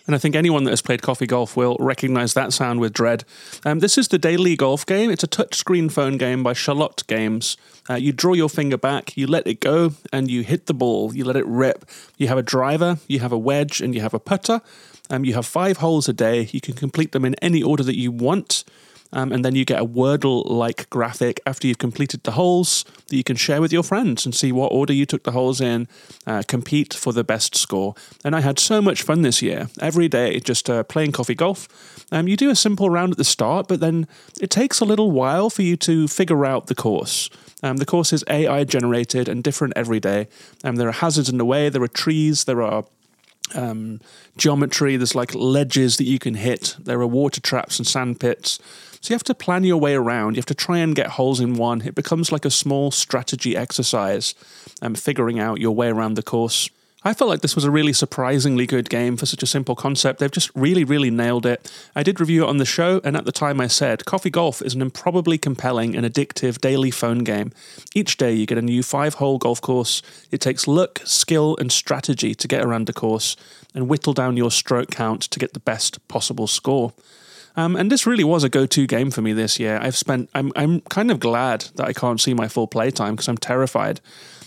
[0.08, 3.24] And I think anyone that has played coffee golf will recognize that sound with dread.
[3.64, 5.10] Um, this is the daily golf game.
[5.10, 7.56] It's a touchscreen phone game by Charlotte Games.
[7.90, 11.16] Uh, you draw your finger back, you let it go, and you hit the ball.
[11.16, 11.86] You let it rip.
[12.18, 14.60] You have a driver, you have a wedge, and you have a putter.
[15.12, 16.50] Um, you have five holes a day.
[16.52, 18.64] You can complete them in any order that you want.
[19.14, 23.18] Um, and then you get a Wordle like graphic after you've completed the holes that
[23.18, 25.90] you can share with your friends and see what order you took the holes in,
[26.26, 27.94] uh, compete for the best score.
[28.24, 31.68] And I had so much fun this year, every day, just uh, playing coffee golf.
[32.10, 34.08] Um, you do a simple round at the start, but then
[34.40, 37.30] it takes a little while for you to figure out the course.
[37.64, 40.30] Um, the course is AI generated and different every day.
[40.64, 42.86] Um, there are hazards in the way, there are trees, there are
[43.56, 44.02] um,
[44.38, 48.60] geometry, there's like ledges that you can hit, there are water traps and sand pits.
[49.02, 50.36] So you have to plan your way around.
[50.36, 51.82] You have to try and get holes in one.
[51.82, 54.36] It becomes like a small strategy exercise,
[54.82, 56.70] um, figuring out your way around the course.
[57.04, 60.20] I felt like this was a really surprisingly good game for such a simple concept.
[60.20, 61.72] They've just really, really nailed it.
[61.96, 64.62] I did review it on the show, and at the time I said Coffee Golf
[64.62, 67.54] is an improbably compelling and addictive daily phone game.
[67.96, 70.04] Each day you get a new five hole golf course.
[70.30, 73.36] It takes luck, skill, and strategy to get around the course
[73.74, 76.94] and whittle down your stroke count to get the best possible score.
[77.56, 79.80] Um, and this really was a go-to game for me this year.
[79.82, 80.30] I've spent.
[80.36, 80.52] I'm.
[80.56, 84.02] I'm kind of glad that I can't see my full playtime because I'm terrified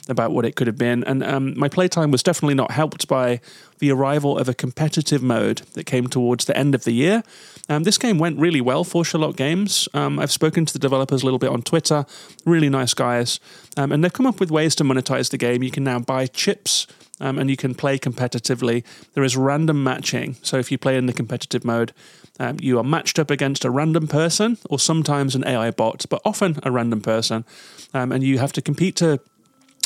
[0.09, 1.03] about what it could have been.
[1.05, 3.41] And um, my playtime was definitely not helped by
[3.79, 7.23] the arrival of a competitive mode that came towards the end of the year.
[7.69, 9.89] Um, this game went really well for Sherlock Games.
[9.95, 12.05] Um, I've spoken to the developers a little bit on Twitter,
[12.45, 13.41] really nice guys,
[13.77, 15.63] um, and they've come up with ways to monetize the game.
[15.63, 16.87] You can now buy chips
[17.21, 18.85] um, and you can play competitively.
[19.15, 20.37] There is random matching.
[20.43, 21.93] So if you play in the competitive mode,
[22.41, 26.21] um, you are matched up against a random person or sometimes an AI bot, but
[26.25, 27.45] often a random person.
[27.93, 29.21] Um, and you have to compete to,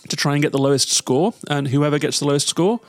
[0.08, 1.34] to try and get the lowest score.
[1.48, 2.80] And whoever gets the lowest score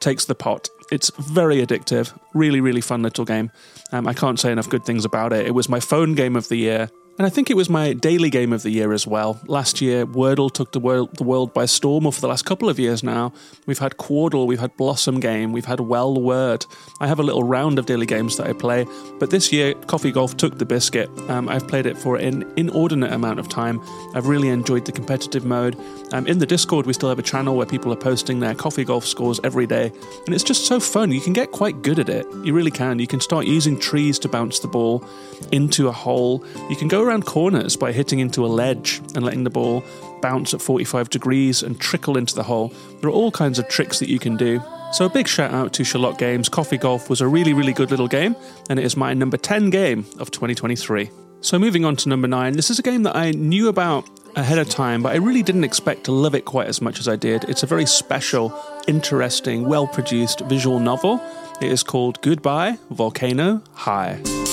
[0.00, 0.68] takes the pot.
[0.90, 3.50] It's very addictive, really, really fun little game.
[3.92, 5.46] Um, I can't say enough good things about it.
[5.46, 6.90] It was my phone game of the year.
[7.18, 9.40] And I think it was my daily game of the year as well.
[9.48, 12.68] Last year, Wordle took the world, the world by storm, or for the last couple
[12.68, 13.32] of years now.
[13.66, 16.64] We've had Quordle, we've had Blossom Game, we've had Well Word.
[17.00, 18.86] I have a little round of daily games that I play,
[19.18, 21.10] but this year, Coffee Golf took the biscuit.
[21.28, 23.80] Um, I've played it for an inordinate amount of time.
[24.14, 25.76] I've really enjoyed the competitive mode.
[26.12, 28.84] Um, in the Discord, we still have a channel where people are posting their Coffee
[28.84, 29.90] Golf scores every day,
[30.26, 31.10] and it's just so fun.
[31.10, 32.28] You can get quite good at it.
[32.44, 33.00] You really can.
[33.00, 35.04] You can start using trees to bounce the ball
[35.50, 36.44] into a hole.
[36.70, 39.82] You can go around corners by hitting into a ledge and letting the ball
[40.20, 42.72] bounce at 45 degrees and trickle into the hole.
[43.00, 44.62] There are all kinds of tricks that you can do.
[44.92, 46.48] So, a big shout out to Sherlock Games.
[46.48, 48.36] Coffee Golf was a really, really good little game,
[48.70, 51.10] and it is my number 10 game of 2023.
[51.40, 54.58] So, moving on to number 9, this is a game that I knew about ahead
[54.58, 57.16] of time, but I really didn't expect to love it quite as much as I
[57.16, 57.44] did.
[57.44, 61.20] It's a very special, interesting, well produced visual novel.
[61.60, 64.47] It is called Goodbye Volcano High.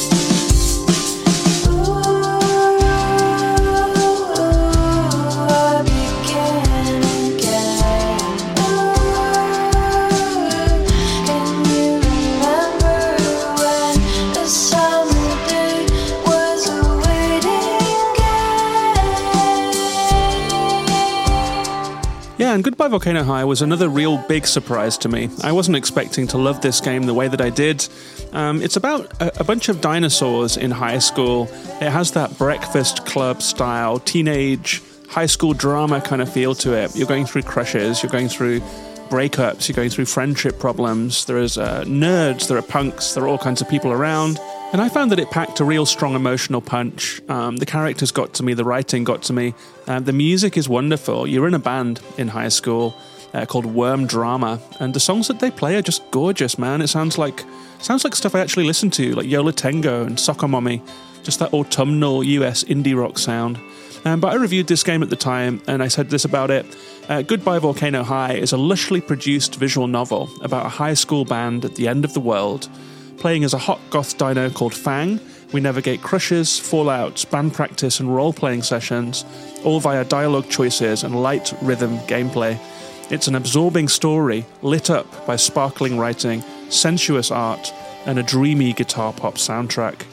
[22.55, 25.29] And Goodbye Volcano High was another real big surprise to me.
[25.43, 27.85] I wasn't expecting to love this game the way that I did.
[28.31, 31.49] Um, it's about a, a, bunch of dinosaurs in high school.
[31.81, 36.95] It has that breakfast club style, teenage, high school drama kind of feel to it.
[36.95, 38.61] You're going through crushes, you're going through
[39.09, 41.25] breakups, you're going through friendship problems.
[41.25, 44.39] There's uh, nerds, there are punks, there are all kinds of people around.
[44.73, 47.21] And I found that it packed a real strong emotional punch.
[47.29, 49.53] Um, the characters got to me, the writing got to me.
[49.87, 51.27] Uh, the music is wonderful.
[51.27, 52.95] You're in a band in high school
[53.33, 56.81] uh, called Worm Drama, and the songs that they play are just gorgeous, man.
[56.81, 57.43] It sounds like
[57.79, 60.81] sounds like stuff I actually listen to, like Yo La Tengo and Soccer Mommy,
[61.23, 63.59] just that autumnal US indie rock sound.
[64.05, 66.65] Um, but I reviewed this game at the time, and I said this about it.
[67.09, 71.65] Uh, Goodbye Volcano High is a lushly produced visual novel about a high school band
[71.65, 72.69] at the end of the world
[73.17, 75.19] Playing as a hot goth dino called Fang,
[75.51, 79.25] we navigate crushes, fallouts, band practice, and role playing sessions,
[79.63, 82.59] all via dialogue choices and light rhythm gameplay.
[83.11, 87.73] It's an absorbing story lit up by sparkling writing, sensuous art,
[88.05, 90.03] and a dreamy guitar pop soundtrack.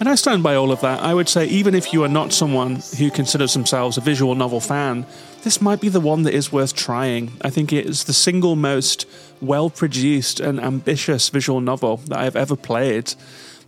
[0.00, 1.00] And I stand by all of that.
[1.00, 4.60] I would say, even if you are not someone who considers themselves a visual novel
[4.60, 5.06] fan,
[5.42, 7.32] this might be the one that is worth trying.
[7.42, 9.06] I think it is the single most
[9.40, 13.14] well produced and ambitious visual novel that I've ever played.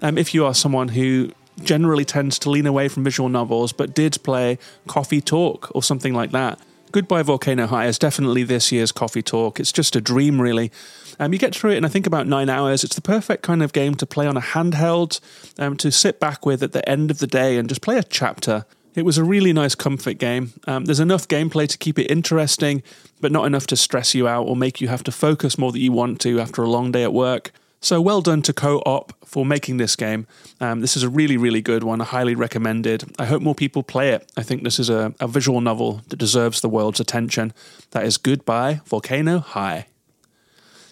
[0.02, 3.94] Um, if you are someone who generally tends to lean away from visual novels but
[3.94, 6.58] did play Coffee Talk or something like that,
[6.92, 9.60] Goodbye Volcano High is definitely this year's Coffee Talk.
[9.60, 10.72] It's just a dream, really.
[11.18, 12.84] Um, you get through it in I think about nine hours.
[12.84, 15.20] It's the perfect kind of game to play on a handheld,
[15.58, 18.02] um, to sit back with at the end of the day and just play a
[18.02, 18.64] chapter.
[18.94, 20.54] It was a really nice comfort game.
[20.66, 22.82] Um, there's enough gameplay to keep it interesting,
[23.20, 25.82] but not enough to stress you out or make you have to focus more than
[25.82, 27.52] you want to after a long day at work.
[27.80, 30.26] So well done to KO_OP for making this game.
[30.60, 32.00] Um, this is a really, really good one.
[32.00, 33.04] Highly recommended.
[33.18, 34.32] I hope more people play it.
[34.36, 37.52] I think this is a, a visual novel that deserves the world's attention.
[37.90, 39.86] That is Goodbye Volcano High.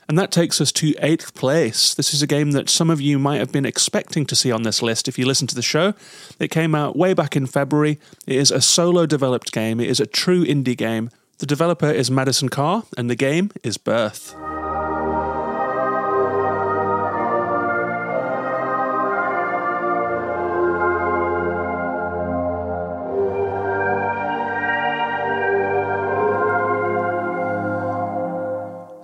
[0.08, 1.94] And that takes us to eighth place.
[1.94, 4.62] This is a game that some of you might have been expecting to see on
[4.62, 5.94] this list if you listen to the show.
[6.38, 7.98] It came out way back in February.
[8.26, 11.10] It is a solo developed game, it is a true indie game.
[11.38, 14.34] The developer is Madison Karrh, and the game is Birth.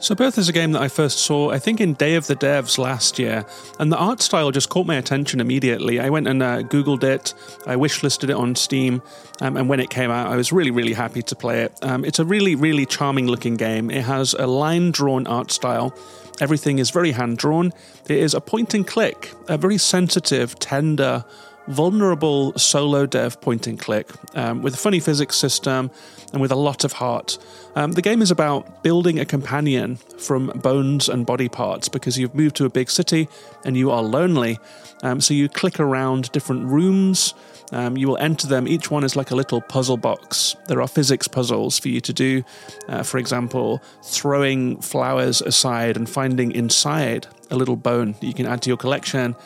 [0.03, 2.35] So, Birth is a game that I first saw, I think, in Day of the
[2.35, 3.45] Devs last year,
[3.79, 6.01] and the art style just caught my attention immediately.
[6.01, 7.35] I went and uh, Googled it,
[7.67, 9.03] I wishlisted it on Steam,
[9.43, 11.75] um, and when it came out, I was really, really happy to play it.
[11.83, 13.91] Um, it's a really, really charming looking game.
[13.91, 15.95] It has a line drawn art style.
[16.41, 17.71] Everything is very hand drawn.
[18.09, 21.27] It is a point and click, a very sensitive, tender,
[21.69, 25.91] vulnerable solo dev point and click um, with a funny physics system
[26.33, 27.39] and with a lot of heart.
[27.75, 32.35] Um, the game is about building a companion from bones and body parts because you've
[32.35, 33.29] moved to a big city
[33.65, 34.59] and you are lonely.
[35.03, 37.35] Um, so you click around different rooms.
[37.73, 38.67] Um, you will enter them.
[38.67, 40.57] Each one is like a little puzzle box.
[40.67, 42.43] There are physics puzzles for you to do.
[42.89, 48.47] Uh, for example, throwing flowers aside and finding inside a little bone that you can
[48.47, 49.37] add to your collection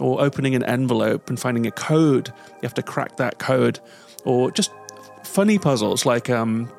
[0.00, 2.28] or opening an envelope and finding a code.
[2.28, 3.80] You have to crack that code,
[4.24, 4.70] or just
[5.22, 6.70] funny puzzles like um,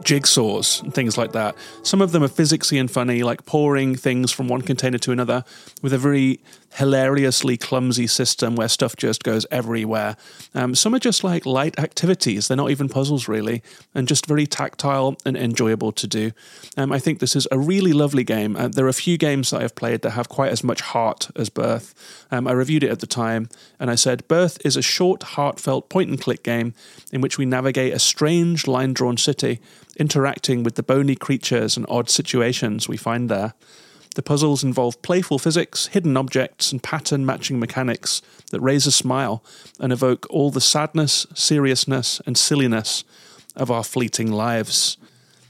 [0.00, 1.56] jigsaws and things like that.
[1.82, 5.44] Some of them are physicsy and funny, like pouring things from one container to another
[5.82, 6.40] with a very
[6.74, 10.16] hilariously clumsy system where stuff just goes everywhere.
[10.54, 13.62] Um, some are just like light activities, they're not even puzzles really,
[13.94, 16.32] and just very tactile and enjoyable to do.
[16.76, 18.56] Um, I think this is a really lovely game.
[18.56, 21.30] Uh, there are a few games that I've played that have quite as much heart
[21.36, 21.94] as Birth.
[22.30, 23.48] Um, I reviewed it at the time,
[23.78, 26.74] and I said Birth is a short, heartfelt point and click game
[27.12, 29.60] in which we navigate a strange line drawn city,
[29.96, 33.54] interacting with the bony creatures and odd situations we find there.
[34.14, 39.42] The puzzles involve playful physics, hidden objects, and pattern matching mechanics that raise a smile
[39.80, 43.04] and evoke all the sadness, seriousness, and silliness
[43.56, 44.96] of our fleeting lives.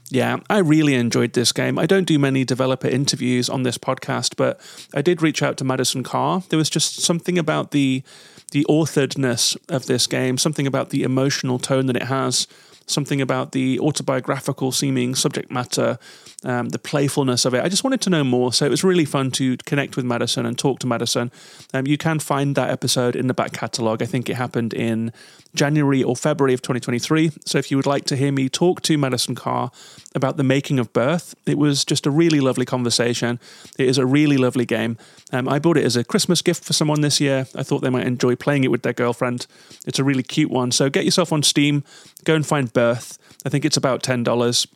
[0.09, 1.79] Yeah, I really enjoyed this game.
[1.79, 4.59] I don't do many developer interviews on this podcast, but
[4.93, 6.47] I did reach out to Madison Karrh.
[6.49, 8.03] There was just something about the
[8.51, 12.47] the authoredness of this game, something about the emotional tone that it has
[12.87, 15.97] something about the autobiographical seeming subject matter,
[16.43, 17.63] um, the playfulness of it.
[17.63, 18.53] I just wanted to know more.
[18.53, 21.31] So it was really fun to connect with Madison and talk to Madison.
[21.73, 24.01] Um, you can find that episode in the back catalogue.
[24.01, 25.11] I think it happened in
[25.55, 27.31] January or February of 2023.
[27.45, 29.73] So if you would like to hear me talk to Madison Karrh
[30.13, 33.39] about the making of Birth, it was just a really lovely conversation.
[33.77, 34.97] It is a really lovely game.
[35.31, 37.47] Um, I bought it as a Christmas gift for someone this year.
[37.55, 39.47] I thought they might enjoy playing it with their girlfriend.
[39.87, 40.71] It's a really cute one.
[40.71, 41.83] So get yourself on Steam,
[42.23, 43.17] go and find Birth.
[43.45, 44.67] I think it's about $10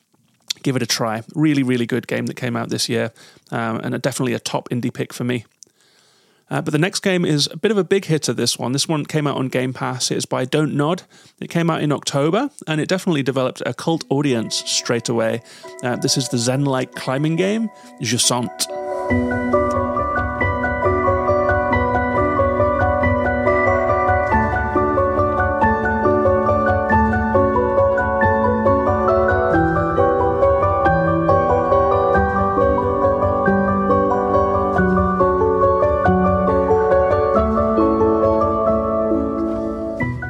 [0.64, 1.24] give it a try.
[1.36, 3.12] Really, really good game that came out this year,
[3.52, 5.46] um, and a, definitely a top indie pick for me.
[6.50, 8.72] Uh, but the next game is a bit of a big hitter, this one.
[8.72, 10.12] This one came out on Game Pass.
[10.12, 11.04] It is by Don't Nod.
[11.40, 15.42] It came out in October, and it definitely developed a cult audience straight away.
[15.84, 17.70] Uh, this is the Zen like climbing game,
[18.02, 19.39] Jusant.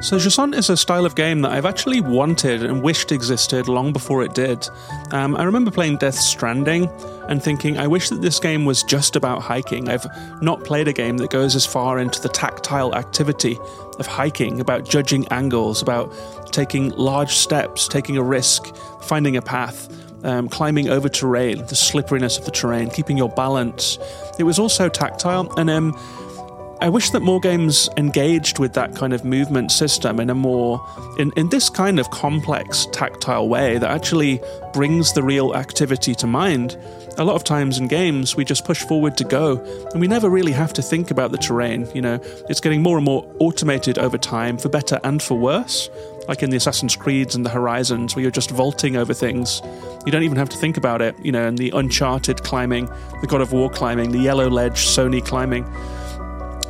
[0.10, 3.94] So Jusant is a style of game that I've actually wanted and wished existed long
[3.94, 4.68] before it did.
[5.12, 6.90] Um, I remember playing Death Stranding
[7.28, 9.88] and thinking, I wish that this game was just about hiking.
[9.88, 10.08] I've
[10.42, 13.60] not played a game that goes as far into the tactile activity
[14.00, 16.12] of hiking, about judging angles, about
[16.52, 19.96] taking large steps, taking a risk, finding a path.
[20.22, 23.98] Um, climbing over terrain, the slipperiness of the terrain, keeping your balance.
[24.38, 25.98] It was also tactile, and um,
[26.82, 30.82] I wish that more games engaged with that kind of movement system in a more,
[31.18, 36.26] in, in this kind of complex tactile way that actually brings the real activity to
[36.26, 36.78] mind.
[37.18, 39.58] A lot of times in games, we just push forward to go,
[39.92, 41.86] and we never really have to think about the terrain.
[41.94, 45.90] You know, it's getting more and more automated over time, for better and for worse.
[46.30, 49.62] Like in the Assassin's Creeds and the Horizons, where you're just vaulting over things.
[50.06, 51.14] You don't even have to think about it.
[51.22, 52.86] You know, and the Uncharted climbing,
[53.20, 55.66] the God of War climbing, the Yellow Ledge Sony climbing.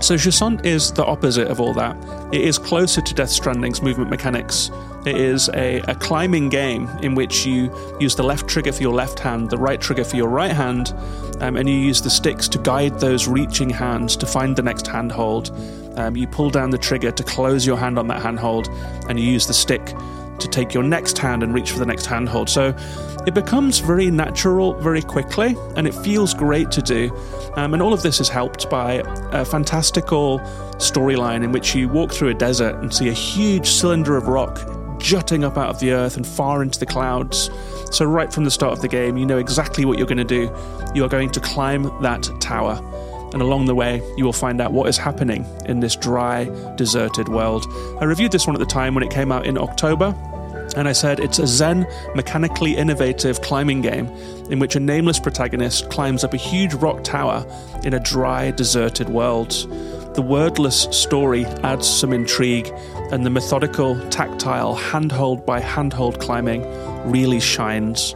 [0.01, 1.95] So Jusant is the opposite of all that.
[2.33, 4.71] It is closer to Death Stranding's movement mechanics.
[5.05, 8.93] It is a, a, climbing game in which you use the left trigger for your
[8.93, 10.93] left hand, the right trigger for your right hand,
[11.41, 14.87] um, and you use the sticks to guide those reaching hands to find the next
[14.87, 15.51] handhold.
[15.97, 18.69] Um, you pull down the trigger to close your hand on that handhold,
[19.09, 19.93] and you use the stick
[20.39, 22.49] to take your next hand and reach for the next handhold.
[22.49, 22.75] So
[23.27, 27.11] it becomes very natural very quickly, and it feels great to do.
[27.55, 30.39] Um, and all of this is helped by a fantastical
[30.77, 34.59] storyline in which you walk through a desert and see a huge cylinder of rock
[34.99, 37.49] jutting up out of the earth and far into the clouds.
[37.91, 40.23] So, right from the start of the game, you know exactly what you're going to
[40.23, 40.53] do.
[40.93, 42.81] You are going to climb that tower.
[43.31, 47.29] And along the way, you will find out what is happening in this dry, deserted
[47.29, 47.65] world.
[48.01, 50.15] I reviewed this one at the time when it came out in October,
[50.75, 54.07] and I said it's a Zen, mechanically innovative climbing game
[54.49, 57.45] in which a nameless protagonist climbs up a huge rock tower
[57.83, 59.51] in a dry, deserted world.
[60.15, 62.71] The wordless story adds some intrigue,
[63.11, 66.63] and the methodical, tactile, handhold by handhold climbing
[67.09, 68.15] really shines.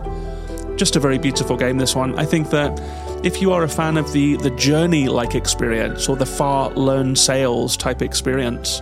[0.75, 2.17] Just a very beautiful game, this one.
[2.17, 2.79] I think that
[3.23, 7.15] if you are a fan of the, the journey like experience or the far lone
[7.15, 8.81] sails type experience,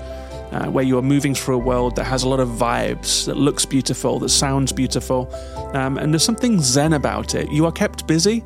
[0.51, 3.37] uh, where you are moving through a world that has a lot of vibes, that
[3.37, 5.31] looks beautiful, that sounds beautiful,
[5.75, 7.51] um, and there's something zen about it.
[7.51, 8.43] You are kept busy,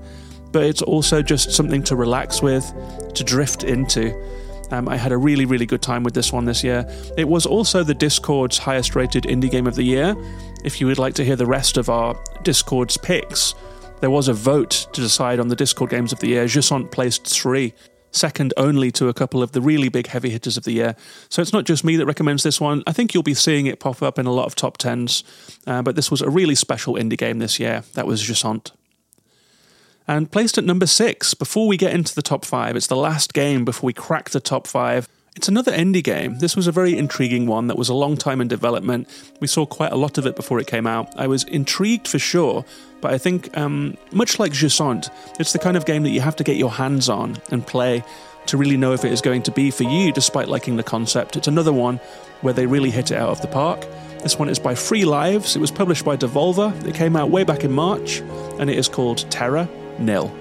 [0.52, 2.66] but it's also just something to relax with,
[3.14, 4.14] to drift into.
[4.72, 6.86] Um, I had a really, really good time with this one this year.
[7.18, 10.16] It was also the Discord's highest rated indie game of the year.
[10.66, 13.56] If you would like to hear the rest of our Discord's picks,
[14.06, 16.46] there was a vote to decide on the Discord games of the year.
[16.46, 17.74] Jusant placed three,
[18.12, 20.96] second only to a couple of the really big heavy hitters of the year.
[21.30, 22.84] So it's not just me that recommends this one.
[22.86, 25.24] I think you'll be seeing it pop up in a lot of top tens.
[25.66, 27.82] Uh, but this was a really special indie game this year.
[27.96, 28.74] That was Jusant.
[30.08, 33.34] And placed at number six, before we get into the top five, it's the last
[33.34, 35.10] game before we crack the top five.
[35.36, 36.38] It's another indie game.
[36.38, 39.10] This was a very intriguing one that was a long time in development.
[39.42, 41.14] We saw quite a lot of it before it came out.
[41.18, 42.64] I was intrigued for sure,
[43.02, 46.38] but I think, um, much like Jusant, it's the kind of game that you have
[46.38, 48.02] to get your hands on and play
[48.46, 51.36] to really know if it is going to be for you, despite liking the concept.
[51.36, 51.98] It's another one
[52.40, 53.86] where they really hit it out of the park.
[54.24, 55.58] This one is by Free Lives.
[55.58, 56.72] It was published by Devolver.
[56.88, 58.22] It came out way back in March,
[58.58, 59.68] and it is called Terra
[60.00, 60.34] nil.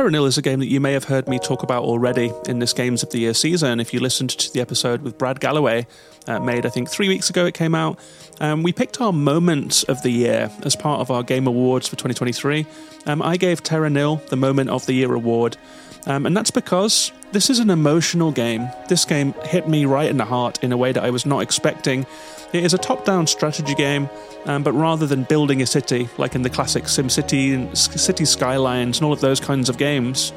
[0.00, 2.58] Terra Nil is a game that you may have heard me talk about already in
[2.58, 3.80] this Games of the Year season.
[3.80, 5.86] If you listened to the episode with Brad Galloway,
[6.26, 7.98] uh, made I think three weeks ago, it came out.
[8.40, 11.96] Um, we picked our moment of the year as part of our Game Awards for
[11.96, 12.64] 2023.
[13.04, 15.58] Um, I gave Terra Nil the Moment of the Year award,
[16.06, 18.68] um, and that's because this is an emotional game.
[18.88, 21.40] This game hit me right in the heart in a way that I was not
[21.40, 22.06] expecting.
[22.52, 24.08] It is a top down strategy game,
[24.46, 28.98] um, but rather than building a city like in the classic SimCity and City Skylines
[28.98, 30.32] and all of those kinds of games,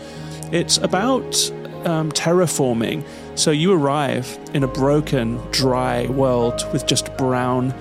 [0.52, 1.52] it's about
[1.86, 3.04] um, terraforming.
[3.36, 7.74] So you arrive in a broken, dry world with just brown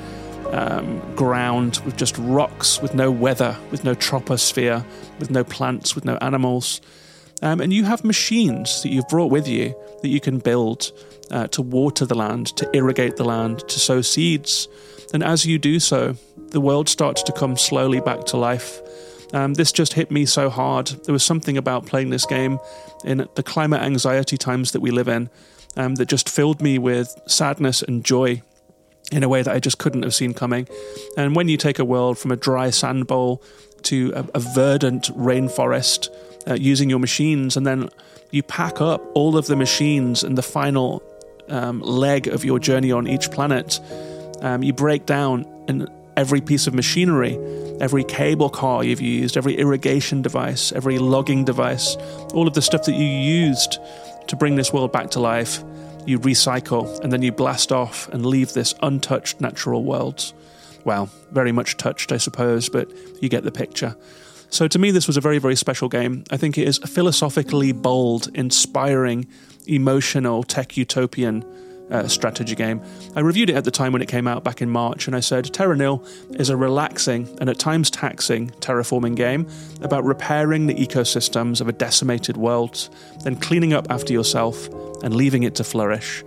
[0.53, 4.85] um, ground, with just rocks, with no weather, with no troposphere,
[5.19, 6.81] with no plants, with no animals.
[7.43, 10.93] Um, and you have machines that you've brought with you that you can build
[11.31, 14.69] uh, to water the land, to irrigate the land, to sow seeds.
[15.13, 16.17] And as you do so,
[16.51, 18.81] the world starts to come slowly back to life.
[19.33, 20.89] Um, this just hit me so hard.
[21.05, 22.59] There was something about playing this game
[23.05, 25.31] in the climate anxiety times that we live in
[25.77, 28.43] um, that just filled me with sadness and joy
[29.11, 30.69] in a way that I just couldn't have seen coming.
[31.17, 33.43] And when you take a world from a dry sand bowl
[33.83, 36.09] to a, a verdant rainforest
[36.49, 37.89] uh, using your machines, and then
[38.31, 41.03] you pack up all of the machines and the final
[41.49, 43.81] um, leg of your journey on each planet.
[44.41, 45.47] Um, you break down
[46.17, 47.39] every piece of machinery,
[47.81, 51.97] every cable car you've used, every irrigation device, every logging device,
[52.35, 53.79] all of the stuff that you used
[54.29, 55.63] to bring this world back to life.
[56.07, 60.33] You recycle and then you blast off and leave this untouched natural world.
[60.85, 62.91] Well, very much touched, I suppose, but
[63.21, 63.95] you get the picture.
[64.53, 66.25] So to me, this was a very, very special game.
[66.31, 69.27] I think it is philosophically bold, inspiring,
[69.67, 71.43] emotional, tech utopian
[71.91, 72.83] uh, strategy game.
[73.17, 75.21] I reviewed it at the time when it came out back in March, and I
[75.21, 79.49] said Terra Nil is a relaxing and at times taxing terraforming game
[79.81, 82.91] about repairing the ecosystems of a decimated world,
[83.25, 84.69] then cleaning up after yourself
[85.03, 86.23] and leaving it to flourish.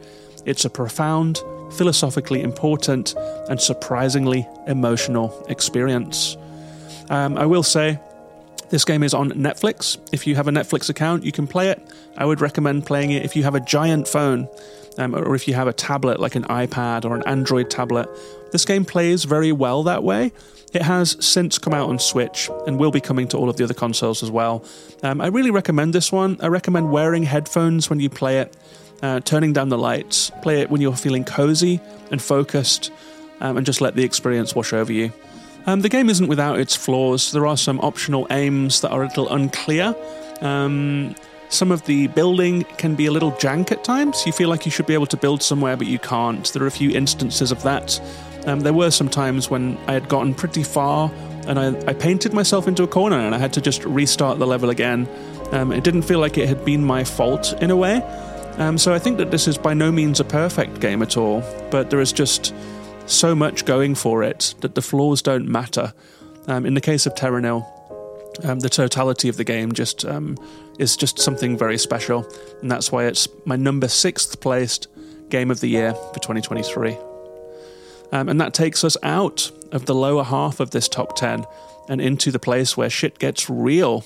[0.45, 1.37] It's a profound,
[1.73, 3.13] philosophically important,
[3.49, 6.37] and surprisingly emotional experience.
[7.11, 7.99] Um, I will say,
[8.69, 9.97] this game is on Netflix.
[10.11, 11.81] If you have a Netflix account, you can play it.
[12.17, 14.47] I would recommend playing it if you have a giant phone
[14.97, 18.09] um, or if you have a tablet like an iPad or an Android tablet.
[18.51, 20.31] This game plays very well that way.
[20.73, 23.63] It has since come out on Switch and will be coming to all of the
[23.63, 24.63] other consoles as well.
[25.03, 26.37] Um, I really recommend this one.
[26.41, 28.57] I recommend wearing headphones when you play it,
[29.01, 31.79] uh, turning down the lights, play it when you're feeling cozy
[32.11, 32.91] and focused,
[33.39, 35.13] um, and just let the experience wash over you.
[35.67, 37.31] Um, the game isn't without its flaws.
[37.31, 39.95] There are some optional aims that are a little unclear.
[40.41, 41.15] Um,
[41.49, 44.25] some of the building can be a little jank at times.
[44.25, 46.51] You feel like you should be able to build somewhere, but you can't.
[46.53, 47.99] There are a few instances of that.
[48.45, 51.11] Um, there were some times when I had gotten pretty far
[51.47, 54.47] and I, I, painted myself into a corner and I had to just restart the
[54.47, 55.07] level again.
[55.51, 58.01] Um, it didn't feel like it had been my fault in a way.
[58.57, 61.43] Um, so I think that this is by no means a perfect game at all,
[61.71, 62.53] but there is just
[63.05, 65.93] so much going for it that the flaws don't matter.
[66.47, 67.65] Um, in the case of Terra Nil,
[68.43, 70.37] um, the totality of the game just um,
[70.77, 72.27] is just something very special,
[72.61, 74.87] and that's why it's my number sixth placed
[75.29, 76.97] game of the year for 2023.
[78.11, 81.45] Um, and that takes us out of the lower half of this top 10
[81.89, 84.05] and into the place where shit gets real.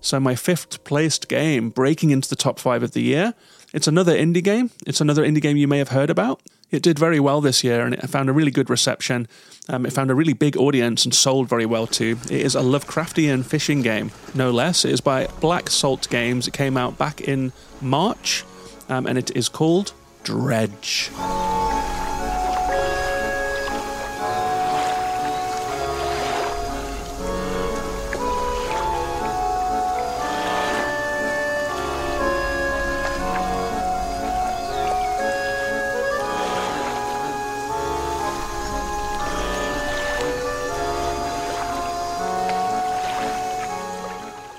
[0.00, 3.34] So, my fifth placed game breaking into the top five of the year.
[3.74, 4.70] It's another indie game.
[4.86, 6.40] It's another indie game you may have heard about.
[6.70, 9.26] It did very well this year and it found a really good reception.
[9.68, 12.18] Um, it found a really big audience and sold very well too.
[12.24, 14.84] It is a Lovecraftian fishing game, no less.
[14.84, 16.46] It is by Black Salt Games.
[16.46, 18.44] It came out back in March
[18.88, 19.92] um, and it is called
[20.24, 21.10] Dredge.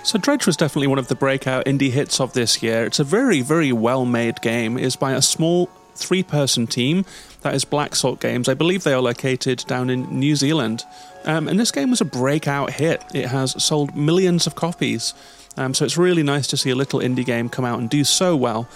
[0.10, 2.84] So Dredge was definitely one of the breakout indie hits of this year.
[2.84, 4.76] It's a very, very well-made game.
[4.76, 7.05] It is by a small three-person team.
[7.41, 8.49] That is Black Salt Games.
[8.49, 10.84] I believe they are located down in New Zealand.
[11.26, 13.03] Um, and this game was a breakout hit.
[13.14, 15.14] It has sold millions of copies.
[15.57, 18.03] Um, so it's really nice to see a little indie game come out and do
[18.03, 18.68] so well.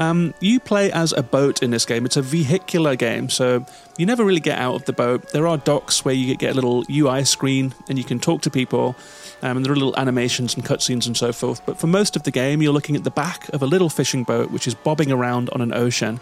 [0.00, 2.04] Um, you play as a boat in this game.
[2.04, 3.64] It's a vehicular game, so
[4.00, 5.28] you never really get out of the boat.
[5.28, 8.50] There are docks where you get a little UI screen and you can talk to
[8.50, 8.96] people,
[9.42, 11.60] um, and there are little animations and cutscenes and so forth.
[11.66, 14.24] But for most of the game, you're looking at the back of a little fishing
[14.24, 16.18] boat which is bobbing around on an ocean.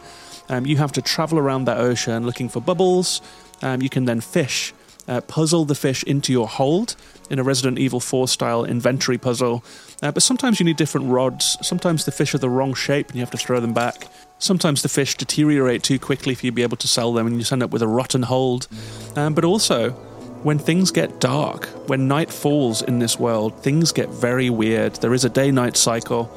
[0.48, 3.20] Um, you have to travel around that ocean looking for bubbles.
[3.62, 4.74] Um, you can then fish,
[5.08, 6.94] uh, puzzle the fish into your hold
[7.30, 9.64] in a Resident Evil 4 style inventory puzzle.
[10.02, 11.56] Uh, but sometimes you need different rods.
[11.66, 14.08] Sometimes the fish are the wrong shape and you have to throw them back.
[14.38, 17.40] Sometimes the fish deteriorate too quickly for you to be able to sell them and
[17.40, 18.68] you end up with a rotten hold.
[19.16, 19.90] Um, but also,
[20.42, 24.94] when things get dark, when night falls in this world, things get very weird.
[24.96, 26.30] There is a day night cycle,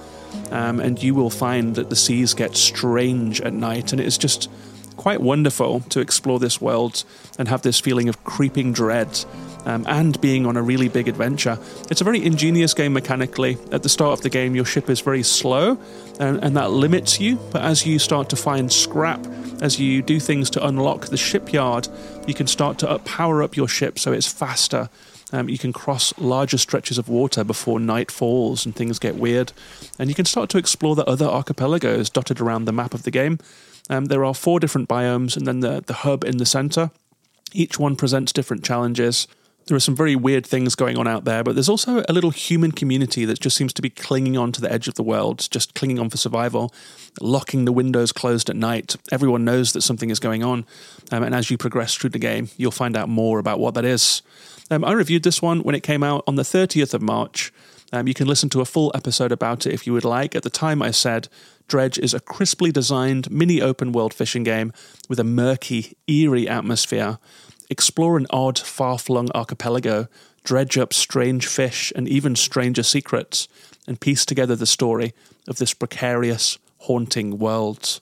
[0.49, 4.17] um, and you will find that the seas get strange at night, and it is
[4.17, 4.49] just
[5.01, 7.03] quite wonderful to explore this world
[7.39, 9.25] and have this feeling of creeping dread
[9.65, 11.57] um, and being on a really big adventure.
[11.89, 13.57] It's a very ingenious game mechanically.
[13.71, 15.79] At the start of the game, your ship is very slow,
[16.19, 17.37] and, and that limits you.
[17.51, 19.25] But as you start to find scrap,
[19.59, 21.87] as you do things to unlock the shipyard,
[22.27, 24.87] you can start to up, power up your ship so it's faster.
[25.33, 29.51] Um, you can cross larger stretches of water before night falls and things get weird.
[29.97, 33.11] And you can start to explore the other archipelagos dotted around the map of the
[33.11, 33.39] game.
[33.89, 36.91] Um, there are four different biomes and then the, the hub in the center.
[37.53, 39.27] Each one presents different challenges.
[39.67, 42.31] There are some very weird things going on out there, but there's also a little
[42.31, 45.47] human community that just seems to be clinging on to the edge of the world,
[45.51, 46.73] just clinging on for survival,
[47.21, 48.95] locking the windows closed at night.
[49.11, 50.65] Everyone knows that something is going on,
[51.11, 53.85] um, and as you progress through the game, you'll find out more about what that
[53.85, 54.23] is.
[54.71, 57.53] Um, I reviewed this one when it came out on the 30th of March.
[57.93, 60.35] Um, you can listen to a full episode about it if you would like.
[60.35, 61.27] At the time, I said
[61.71, 64.73] Dredge is a crisply designed mini open world fishing game
[65.07, 67.17] with a murky, eerie atmosphere
[67.69, 70.09] explore an odd, far flung archipelago,
[70.43, 73.47] dredge up strange fish and even stranger secrets,
[73.87, 75.13] and piece together the story
[75.47, 78.01] of this precarious, haunting world.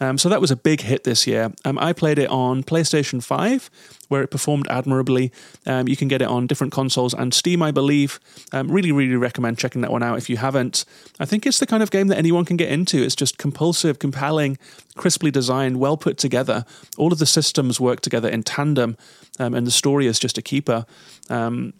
[0.00, 1.52] Um, so that was a big hit this year.
[1.64, 3.70] Um, I played it on PlayStation 5,
[4.08, 5.30] where it performed admirably.
[5.66, 8.18] Um, you can get it on different consoles and Steam, I believe.
[8.52, 10.84] Um, really, really recommend checking that one out if you haven't.
[11.18, 13.02] I think it's the kind of game that anyone can get into.
[13.02, 14.58] It's just compulsive, compelling,
[14.96, 16.64] crisply designed, well put together.
[16.96, 18.96] All of the systems work together in tandem,
[19.38, 20.86] um, and the story is just a keeper.
[21.28, 21.74] Um,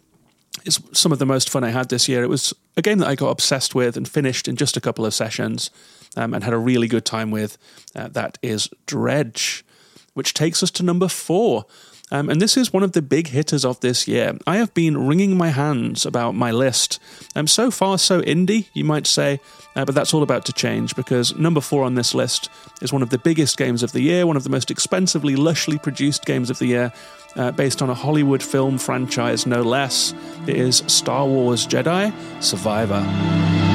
[0.65, 2.23] it's some of the most fun I had this year.
[2.23, 5.05] It was a game that I got obsessed with and finished in just a couple
[5.05, 5.71] of sessions
[6.15, 7.57] um, and had a really good time with.
[7.95, 9.65] Uh, that is Dredge,
[10.13, 11.65] which takes us to number four.
[12.11, 14.37] Um, and this is one of the big hitters of this year.
[14.45, 16.99] I have been wringing my hands about my list.
[17.35, 19.39] Um, so far, so indie, you might say,
[19.75, 22.49] uh, but that's all about to change because number four on this list
[22.81, 25.81] is one of the biggest games of the year, one of the most expensively, lushly
[25.81, 26.93] produced games of the year,
[27.37, 30.13] uh, based on a Hollywood film franchise, no less.
[30.47, 33.70] It is Star Wars Jedi Survivor.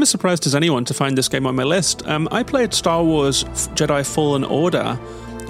[0.00, 2.08] I'm as surprised as anyone to find this game on my list.
[2.08, 3.44] Um, I played Star Wars
[3.74, 4.98] Jedi Fallen Order,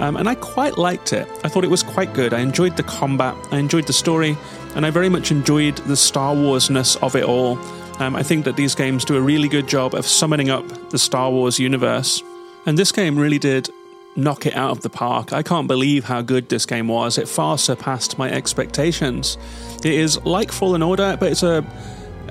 [0.01, 1.25] um, and I quite liked it.
[1.45, 2.33] I thought it was quite good.
[2.33, 4.35] I enjoyed the combat, I enjoyed the story,
[4.75, 7.57] and I very much enjoyed the Star Warsness of it all.
[8.01, 10.99] Um, I think that these games do a really good job of summoning up the
[10.99, 12.21] Star Wars universe.
[12.65, 13.69] And this game really did
[14.17, 15.31] knock it out of the park.
[15.31, 17.17] I can't believe how good this game was.
[17.17, 19.37] It far surpassed my expectations.
[19.77, 21.65] It is like Fallen Order, but it's a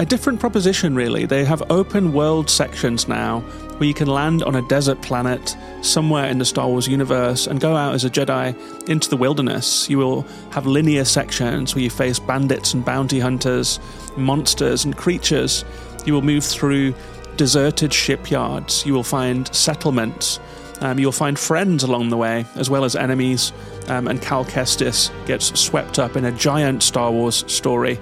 [0.00, 1.26] a different proposition, really.
[1.26, 3.40] They have open world sections now
[3.76, 7.60] where you can land on a desert planet somewhere in the Star Wars universe and
[7.60, 8.56] go out as a Jedi
[8.88, 9.90] into the wilderness.
[9.90, 10.22] You will
[10.52, 13.78] have linear sections where you face bandits and bounty hunters,
[14.16, 15.66] monsters and creatures.
[16.06, 16.94] You will move through
[17.36, 18.86] deserted shipyards.
[18.86, 20.40] You will find settlements.
[20.80, 23.52] Um, you'll find friends along the way, as well as enemies.
[23.88, 28.00] Um, and Cal Kestis gets swept up in a giant Star Wars story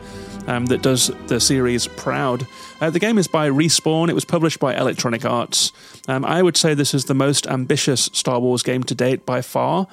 [0.49, 2.46] um, that does the series proud.
[2.80, 4.09] Uh, the game is by Respawn.
[4.09, 5.72] It was published by Electronic Arts.
[6.09, 9.42] Um, I would say this is the most ambitious Star Wars game to date by
[9.42, 9.86] far.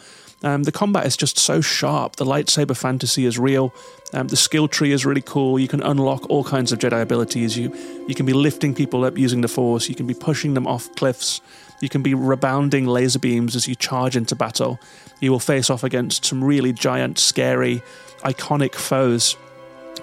[0.43, 2.15] Um, the combat is just so sharp.
[2.15, 3.73] The lightsaber fantasy is real.
[4.13, 5.59] Um, the skill tree is really cool.
[5.59, 7.57] You can unlock all kinds of Jedi abilities.
[7.57, 7.75] You
[8.07, 9.89] you can be lifting people up using the Force.
[9.89, 11.41] You can be pushing them off cliffs.
[11.81, 14.79] You can be rebounding laser beams as you charge into battle.
[15.19, 17.81] You will face off against some really giant, scary,
[18.23, 19.35] iconic foes.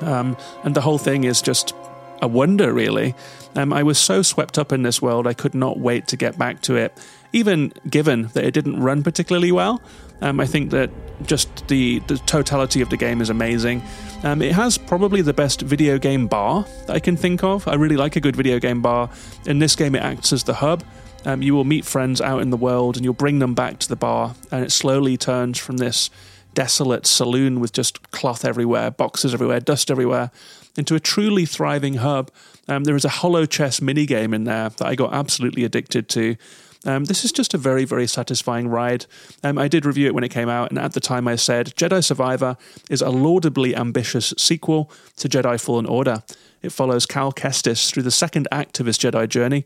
[0.01, 1.75] Um, and the whole thing is just
[2.21, 3.15] a wonder, really.
[3.57, 6.39] Um, I was so swept up in this world, I could not wait to get
[6.39, 6.97] back to it.
[7.33, 9.83] Even given that it didn't run particularly well,
[10.21, 10.91] um, I think that
[11.27, 13.83] just the, the totality of the game is amazing.
[14.23, 17.67] Um, it has probably the best video game bar that I can think of.
[17.67, 19.11] I really like a good video game bar.
[19.47, 20.85] In this game, it acts as the hub.
[21.25, 23.89] Um, you will meet friends out in the world and you'll bring them back to
[23.89, 26.11] the bar, and it slowly turns from this
[26.55, 30.31] desolate saloon with just cloth everywhere, boxes everywhere, dust everywhere,
[30.77, 32.31] into a truly thriving hub.
[32.69, 36.37] Um, there is a holochess minigame in there that I got absolutely addicted to.
[36.85, 39.07] Um, this is just a very, very satisfying ride.
[39.45, 41.75] Um, I did review it when it came out, and at the time I said
[41.77, 42.57] Jedi Survivor
[42.91, 46.23] is a laudably ambitious sequel to Jedi Fallen Order.
[46.61, 49.65] It follows Cal Kestis through the second act of his Jedi journey.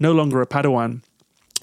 [0.00, 1.02] No longer a Padawan,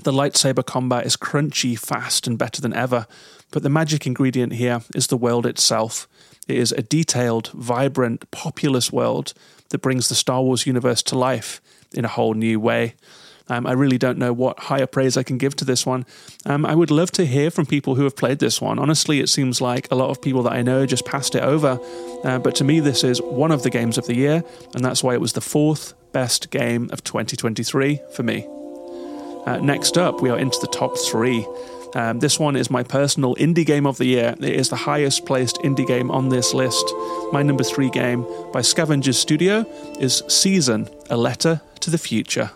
[0.04, 3.08] the lightsaber combat is crunchy, fast, and better than ever.
[3.56, 6.10] But the magic ingredient here is the world itself.
[6.46, 9.34] It is a detailed, vibrant, populous world
[9.70, 11.62] that brings the Star Wars universe to life
[11.94, 12.96] in a whole new way.
[13.48, 16.06] Um, I really don't know what higher praise I can give to this one.
[16.46, 18.78] Um, I would love to hear from people who have played this one.
[18.78, 21.80] Honestly, it seems like a lot of people that I know just passed it over.
[22.26, 24.44] Uh, but to me, this is one of the games of the year,
[24.74, 28.46] and that's why it was the fourth best game of 2023 for me.
[29.46, 31.48] Uh, next up, we are into the top three.
[31.96, 34.36] Um, this one is my personal indie game of the year.
[34.40, 36.86] It is the highest placed indie game on this list.
[37.32, 39.66] My number three game by Scavengers Studio
[40.00, 42.52] is Season, a letter to the future.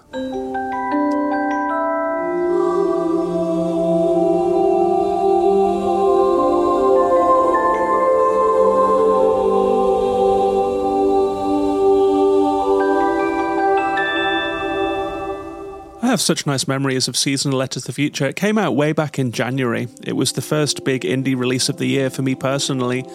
[16.10, 18.26] Have such nice memories of Season Letter to the Future.
[18.26, 19.88] It came out way back in January.
[20.03, 23.05] It was the first big indie release of the year for me personally.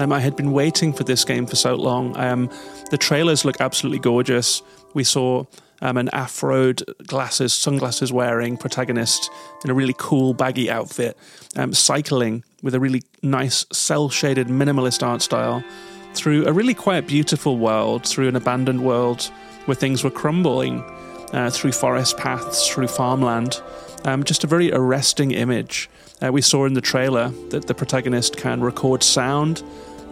[0.00, 2.16] Um, I had been waiting for this game for so long.
[2.16, 2.50] Um,
[2.90, 4.62] the trailers look absolutely gorgeous.
[4.94, 5.44] We saw
[5.80, 9.30] um, an afroed glasses, sunglasses wearing protagonist
[9.64, 11.16] in a really cool baggy outfit,
[11.56, 15.62] um, cycling with a really nice cell shaded minimalist art style
[16.14, 19.30] through a really quite beautiful world, through an abandoned world
[19.66, 20.82] where things were crumbling
[21.32, 23.60] uh, through forest paths, through farmland.
[24.04, 25.90] Um, just a very arresting image.
[26.22, 29.62] Uh, we saw in the trailer that the protagonist can record sound,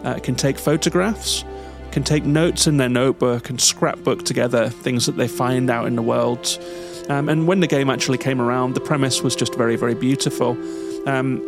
[0.03, 1.43] uh, can take photographs,
[1.91, 5.95] can take notes in their notebook and scrapbook together things that they find out in
[5.95, 6.57] the world.
[7.09, 10.51] Um, and when the game actually came around, the premise was just very, very beautiful.
[11.07, 11.41] Um,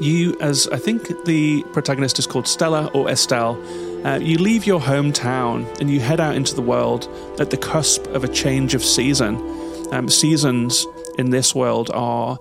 [0.00, 3.54] you, as I think the protagonist is called Stella or Estelle,
[4.04, 7.08] uh, you leave your hometown and you head out into the world
[7.40, 9.36] at the cusp of a change of season.
[9.92, 10.86] Um, seasons
[11.18, 12.38] in this world are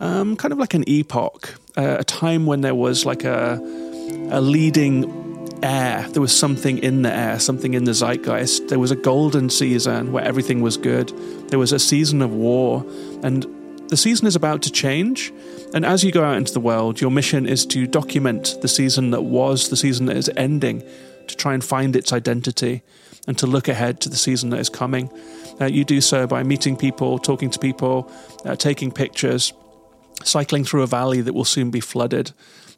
[0.00, 3.58] um, kind of like an epoch, uh, a time when there was like a,
[4.30, 5.24] a leading
[5.62, 6.06] air.
[6.10, 8.68] There was something in the air, something in the zeitgeist.
[8.68, 11.08] There was a golden season where everything was good.
[11.48, 12.84] There was a season of war,
[13.22, 13.46] and
[13.88, 15.32] the season is about to change,
[15.76, 19.10] and as you go out into the world, your mission is to document the season
[19.10, 20.82] that was, the season that is ending,
[21.26, 22.82] to try and find its identity,
[23.28, 25.10] and to look ahead to the season that is coming.
[25.60, 28.10] Uh, you do so by meeting people, talking to people,
[28.46, 29.52] uh, taking pictures,
[30.24, 32.32] cycling through a valley that will soon be flooded.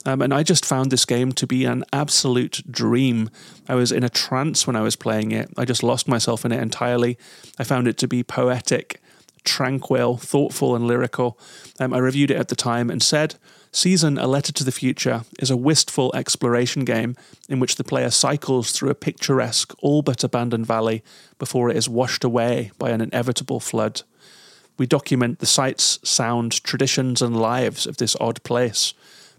[0.05, 3.31] Um, and I just found this game to be an absolute dream.
[3.69, 5.51] I was in a trance when I was playing it.
[5.57, 7.17] I just lost myself in it entirely.
[7.61, 9.01] I found it to be poetic
[9.49, 11.39] tranquil, thoughtful, and lyrical.
[11.81, 13.37] Um, I reviewed it at the time and said,
[13.73, 17.17] Season A Letter to the Future is a wistful exploration game
[17.49, 21.03] in which the player cycles through a picturesque, all but abandoned valley
[21.39, 24.03] before it is washed away by an inevitable flood.
[24.79, 28.95] We document the sights, sound, traditions, and lives of this odd place,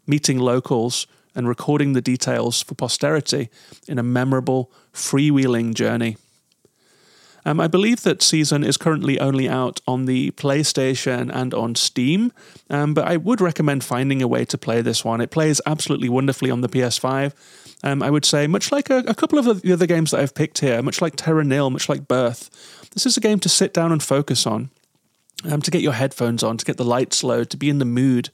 [0.06, 3.50] meeting locals and recording the details for posterity
[3.88, 6.18] in a memorable, freewheeling journey.
[7.46, 12.32] Um, I believe that Season is currently only out on the PlayStation and on Steam,
[12.70, 15.22] um, but I would recommend finding a way to play this one.
[15.22, 17.34] It plays absolutely wonderfully on the PS5.
[17.82, 20.36] Um, I would say, much like a, a, couple of the other games that I've
[20.36, 22.50] picked here, much like Terra Nil, much like Birth,
[22.94, 24.70] this is a game to sit down and focus on,
[25.50, 27.86] um, to get your headphones on, to get the lights low, to be in the
[27.86, 28.32] mood,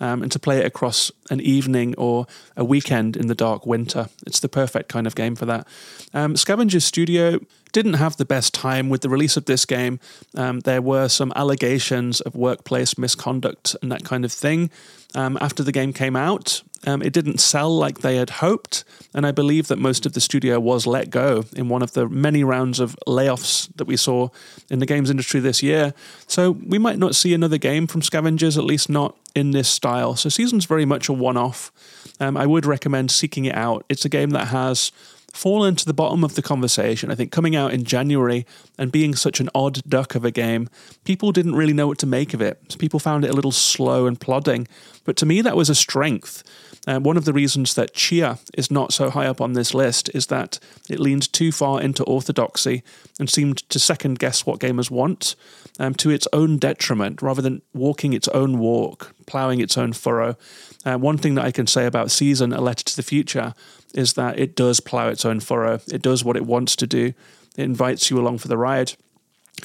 [0.00, 2.26] um, and to play it across an evening or
[2.56, 4.08] a weekend in the dark winter.
[4.26, 5.66] It's the perfect kind of game for that.
[6.12, 7.40] Um, Studio
[7.72, 10.00] didn't have the best time with the release of this game.
[10.34, 14.70] Um, there were some allegations of workplace misconduct and that kind of thing.
[15.14, 19.26] Um, after the game came out, um, it didn't sell like they had hoped, and
[19.26, 22.42] I believe that most of the studio was let go in one of the many
[22.42, 24.28] rounds of layoffs that we saw
[24.70, 25.92] in the games industry this year.
[26.26, 30.16] So we might not see another game from Scavengers, at least not in this style.
[30.16, 31.70] So Season's very much a one off.
[32.18, 33.84] Um, I would recommend seeking it out.
[33.88, 34.90] It's a game that has
[35.32, 37.10] fallen to the bottom of the conversation.
[37.10, 38.46] I think coming out in January
[38.78, 40.68] and being such an odd duck of a game,
[41.04, 42.76] people didn't really know what to make of it.
[42.78, 44.66] People found it a little slow and plodding.
[45.04, 46.42] But to me, that was a strength.
[46.86, 50.10] Uh, one of the reasons that Tchia is not so high up on this list
[50.14, 50.58] is that
[50.88, 52.82] it leaned too far into orthodoxy
[53.18, 55.36] and seemed to second guess what gamers want
[55.78, 60.36] um, to its own detriment rather than walking its own walk, ploughing its own furrow.
[60.84, 63.54] Uh, one thing that I can say about Season, A Letter to the Future,
[63.94, 65.80] is that it does plough its own furrow.
[65.92, 67.12] It does what it wants to do.
[67.56, 68.94] It invites you along for the ride.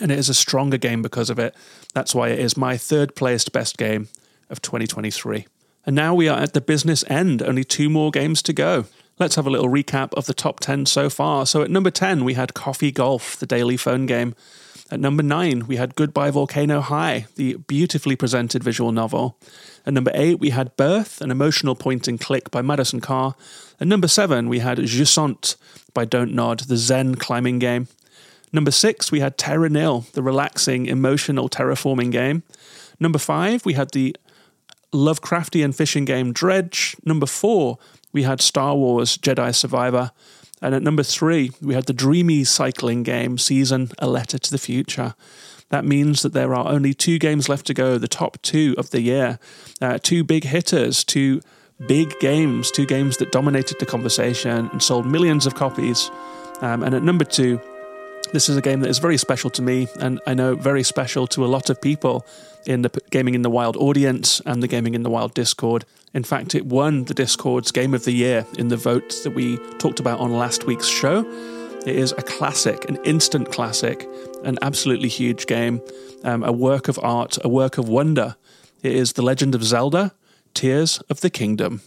[0.02, 1.56] And it is a stronger game because of it.
[1.94, 4.10] That's why it is my third placed best game
[4.50, 5.46] of 2023.
[5.86, 8.86] And now we are at the business end, only two more games to go.
[9.18, 11.46] Let's have a little recap of the top 10 so far.
[11.46, 14.36] So at number 10, we had Coffee Golf, the daily phone game.
[14.92, 19.38] At number 9, we had Goodbye Volcano High, the beautifully presented visual novel.
[19.86, 23.34] At number 8, we had Birth, an emotional point and click by Madison Karrh.
[23.80, 25.56] At number 7, we had Jusant
[25.94, 27.88] by Don't Nod, the Zen climbing game.
[28.54, 32.44] Number 6, we had Terra Nil, the relaxing, emotional terraforming game.
[33.00, 34.16] Number 5, we had the
[34.96, 36.96] Lovecraftian fishing game Dredge.
[37.04, 37.78] Number four,
[38.14, 40.12] we had Star Wars Jedi Survivor.
[40.66, 44.58] And at number three, we had the dreamy cycling game Season A Letter to the
[44.58, 45.14] Future.
[45.70, 48.90] That means that there are only two games left to go, the top two of
[48.90, 49.38] the year.
[49.80, 51.42] Uh, two big hitters, two
[51.86, 56.10] big games, two games that dominated the conversation and sold millions of copies.
[56.62, 57.62] Um, and at number two,
[58.34, 61.28] this is a game that is very special to me, and I know very special
[61.28, 62.26] to a lot of people
[62.66, 65.86] in the Gaming in the Wild audience and the Gaming in the Wild Discord.
[66.16, 69.58] In fact, it won the Discord's Game of the Year in the vote that we
[69.80, 71.26] talked about on last week's show.
[71.86, 74.08] It is a classic, an instant classic,
[74.46, 75.82] an absolutely huge game,
[76.24, 78.38] um, a work of art, a work of wonder.
[78.82, 80.14] It is The Legend of Zelda
[80.54, 81.82] Tears of the Kingdom.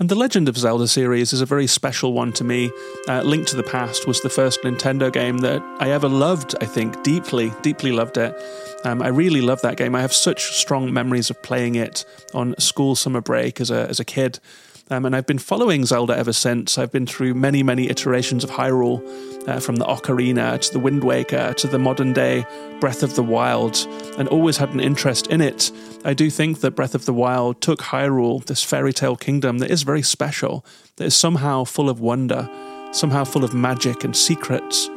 [0.00, 2.72] And the Legend of Zelda series is a very special one to me.
[3.06, 6.66] Uh, Link to the Past was the first Nintendo game that I ever loved, I
[6.66, 8.34] think, deeply, deeply loved it.
[8.82, 9.94] Um, I really love that game.
[9.94, 14.00] I have such strong memories of playing it on school summer break as a, as
[14.00, 14.40] a kid.
[14.90, 16.76] Um, and I've been following Zelda ever since.
[16.76, 19.02] I've been through many, many iterations of Hyrule,
[19.48, 22.46] uh, from the Ocarina to the Wind Waker to the modern day
[22.80, 23.86] Breath of the Wild,
[24.18, 25.70] and always had an interest in it.
[26.04, 29.70] I do think that Breath of the Wild took Hyrule, this fairy tale kingdom that
[29.70, 30.64] is very special,
[30.96, 32.48] that is somehow full of wonder,
[32.92, 34.88] somehow full of magic and secrets,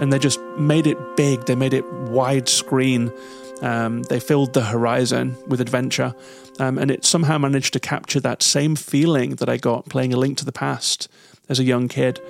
[0.00, 3.16] and they just made it big, they made it widescreen.
[3.62, 6.14] Um, they filled the horizon with adventure,
[6.58, 10.16] um, and it somehow managed to capture that same feeling that I got playing A
[10.16, 11.08] Link to the Past
[11.48, 12.20] as a young kid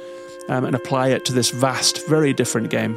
[0.48, 2.96] um, and apply it to this vast, very different game.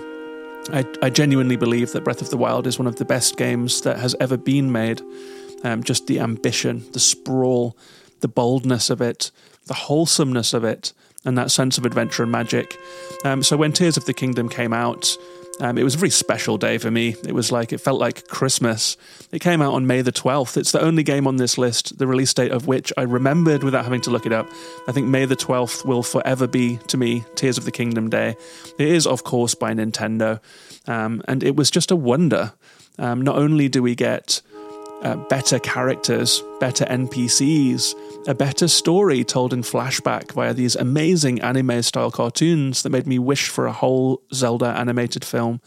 [0.72, 3.82] I, I, genuinely believe that Breath of the Wild is one of the best games
[3.82, 5.02] that has ever been made.
[5.64, 7.76] Um, just the ambition, the sprawl,
[8.20, 9.32] the boldness of it,
[9.66, 10.94] the wholesomeness of it,
[11.26, 12.78] and that sense of adventure and magic.
[13.26, 15.18] Um, so when Tears of the Kingdom came out,
[15.62, 17.16] um, it was a very special day for me.
[17.28, 18.96] It was like, it felt like Christmas.
[19.32, 20.56] It came out on May the 12th.
[20.56, 23.84] It's the only game on this list, the release date of which I remembered without
[23.84, 24.50] having to look it up.
[24.88, 28.38] I think May the 12th will forever be, to me, Tears of the Kingdom Day.
[28.78, 30.40] It is, of course, by Nintendo.
[30.88, 32.54] Um, and it was just a wonder.
[32.98, 34.42] Um, not only do we get
[35.04, 37.94] uh, better characters, better NPCs,
[38.28, 43.18] a better story told in flashback via these amazing anime style cartoons that made me
[43.18, 45.62] wish for a whole Zelda animated film.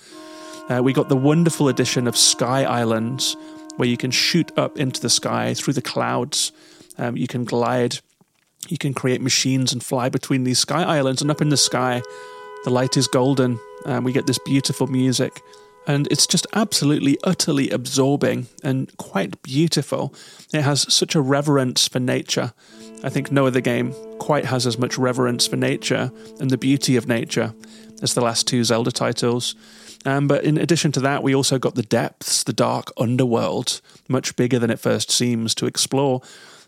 [0.68, 3.36] Uh, we got the wonderful addition of Sky Islands,
[3.76, 6.52] where you can shoot up into the sky through the clouds.
[6.98, 7.98] Um, you can glide,
[8.68, 11.22] you can create machines and fly between these sky islands.
[11.22, 12.02] And up in the sky,
[12.64, 13.58] the light is golden.
[13.86, 15.40] Um, we get this beautiful music
[15.86, 20.14] and it's just absolutely, utterly absorbing and quite beautiful.
[20.52, 22.52] It has such a reverence for nature.
[23.04, 26.96] I think no other game quite has as much reverence for nature and the beauty
[26.96, 27.52] of nature
[28.00, 29.54] as the last two Zelda titles.
[30.04, 34.36] Um, but in addition to that, we also got the depths, the dark underworld, much
[34.36, 36.22] bigger than it first seems to explore.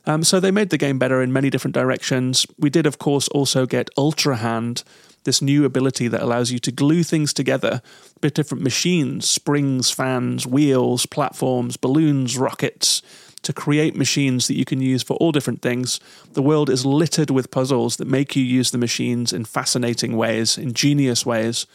[0.07, 2.47] Um, so they made the game better in many different directions.
[2.59, 4.85] We did, of course, also get Ultra Hand,
[5.25, 7.83] this new ability that allows you to glue things together
[8.23, 13.03] with different machines, springs, fans, wheels, platforms, balloons, rockets,
[13.43, 16.01] to create machines that you can use for all different things.
[16.33, 20.59] The world is littered with puzzles that make you use the machines in fascinating ways,
[20.59, 21.67] ingenious ways.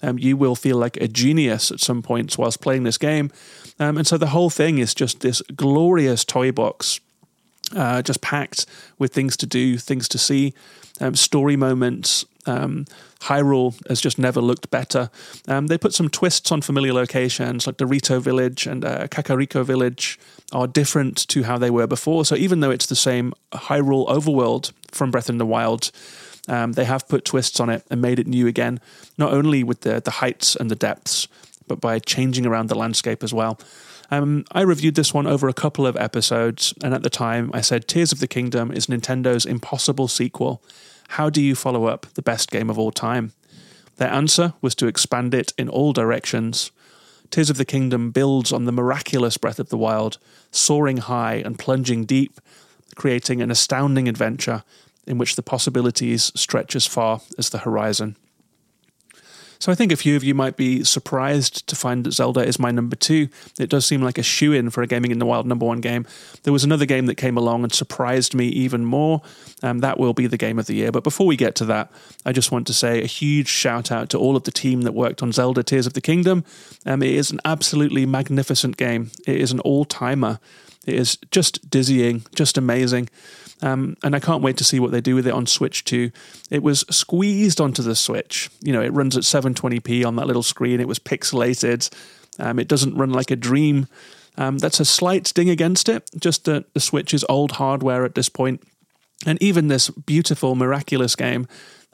[0.00, 3.32] Um, you will feel like a genius at some points whilst playing this game.
[3.80, 7.00] Um, and so the whole thing is just this glorious toy box,
[7.74, 8.64] uh, just packed
[8.98, 10.54] with things to do, things to see,
[11.00, 12.24] um, story moments.
[12.48, 12.86] Um,
[13.20, 15.10] Hyrule has just never looked better.
[15.46, 19.64] Um, they put some twists on familiar locations, like the Rito Village and uh, Kakariko
[19.64, 20.18] Village
[20.52, 22.24] are different to how they were before.
[22.24, 25.90] So even though it's the same Hyrule overworld from Breath in the Wild,
[26.48, 28.80] um, they have put twists on it and made it new again,
[29.18, 31.28] not only with the, the heights and the depths,
[31.66, 33.60] but by changing around the landscape as well.
[34.10, 37.60] Um, I reviewed this one over a couple of episodes, and at the time I
[37.60, 40.62] said Tears of the Kingdom is Nintendo's impossible sequel.
[41.08, 43.32] How do you follow up the best game of all time?
[43.96, 46.70] Their answer was to expand it in all directions.
[47.30, 50.18] Tears of the Kingdom builds on the miraculous Breath of the Wild,
[50.50, 52.40] soaring high and plunging deep,
[52.94, 54.62] creating an astounding adventure
[55.06, 58.16] in which the possibilities stretch as far as the horizon.
[59.60, 62.58] So I think a few of you might be surprised to find that Zelda is
[62.58, 63.28] my number two.
[63.58, 65.80] It does seem like a shoe in for a Gaming in the Wild number one
[65.80, 66.06] game.
[66.44, 69.20] There was another game that came along and surprised me even more.
[69.62, 70.92] Um, that will be the game of the year.
[70.92, 71.90] But before we get to that,
[72.24, 74.92] I just want to say a huge shout out to all of the team that
[74.92, 76.44] worked on Zelda Tears of the Kingdom.
[76.86, 80.38] Um, it is an absolutely magnificent game, it is an all timer.
[80.86, 83.10] It is just dizzying, just amazing.
[83.60, 86.10] Um, and I can't wait to see what they do with it on Switch 2.
[86.50, 88.50] It was squeezed onto the Switch.
[88.60, 90.80] You know, it runs at 720p on that little screen.
[90.80, 91.90] It was pixelated.
[92.38, 93.88] Um, it doesn't run like a dream.
[94.36, 98.14] Um, that's a slight ding against it, just that the Switch is old hardware at
[98.14, 98.62] this point.
[99.26, 101.48] And even this beautiful, miraculous game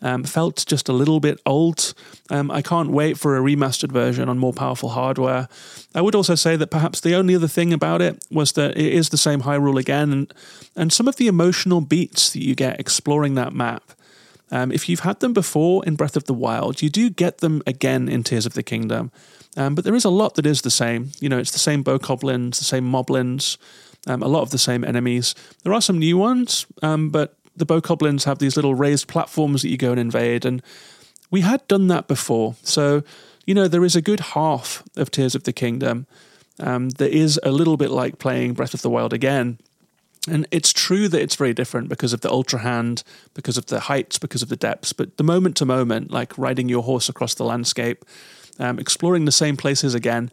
[0.05, 1.95] um, felt just a little bit old.
[2.31, 5.49] Um, I can't wait for a remastered version on more powerful hardware.
[5.95, 8.93] I would also say that perhaps the only other thing about it was that it
[8.93, 10.35] is the same Hyrule again, and,
[10.77, 13.83] and some of the emotional beats that you get exploring that map.
[14.51, 17.63] Um, if you've had them before in Breath of the Wild, you do get them
[17.67, 19.11] again in Tears of the Kingdom.
[19.57, 21.13] Um, but there is a lot that is the same.
[21.19, 23.57] You know, it's the same bokoblins, the same moblins,
[24.07, 25.35] um, a lot of the same enemies.
[25.63, 29.69] There are some new ones, um, but the bokoblins have these little raised platforms that
[29.69, 30.63] you go and invade, and
[31.31, 32.55] we had done that before.
[32.63, 33.03] So,
[33.47, 36.07] you know, there is a good half of Tears of the Kingdom
[36.61, 39.59] um, that is a little bit like playing Breath of the Wild again.
[40.29, 43.03] And it's true that it's very different because of the ultra hand,
[43.35, 44.93] because of the heights, because of the depths.
[44.93, 48.05] But the moment to moment, like riding your horse across the landscape,
[48.59, 50.31] um, exploring the same places again,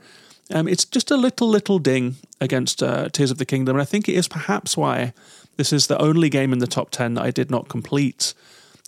[0.54, 3.76] um, it's just a little, little ding against uh, Tears of the Kingdom.
[3.76, 5.14] And I think it is perhaps why
[5.58, 8.34] this is the only game in the top 10 that I did not complete.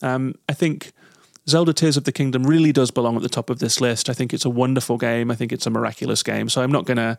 [0.01, 0.91] Um, I think
[1.47, 4.09] Zelda Tears of the Kingdom really does belong at the top of this list.
[4.09, 5.29] I think it's a wonderful game.
[5.29, 6.47] I think it's a miraculous game.
[6.47, 7.17] So I'm not going to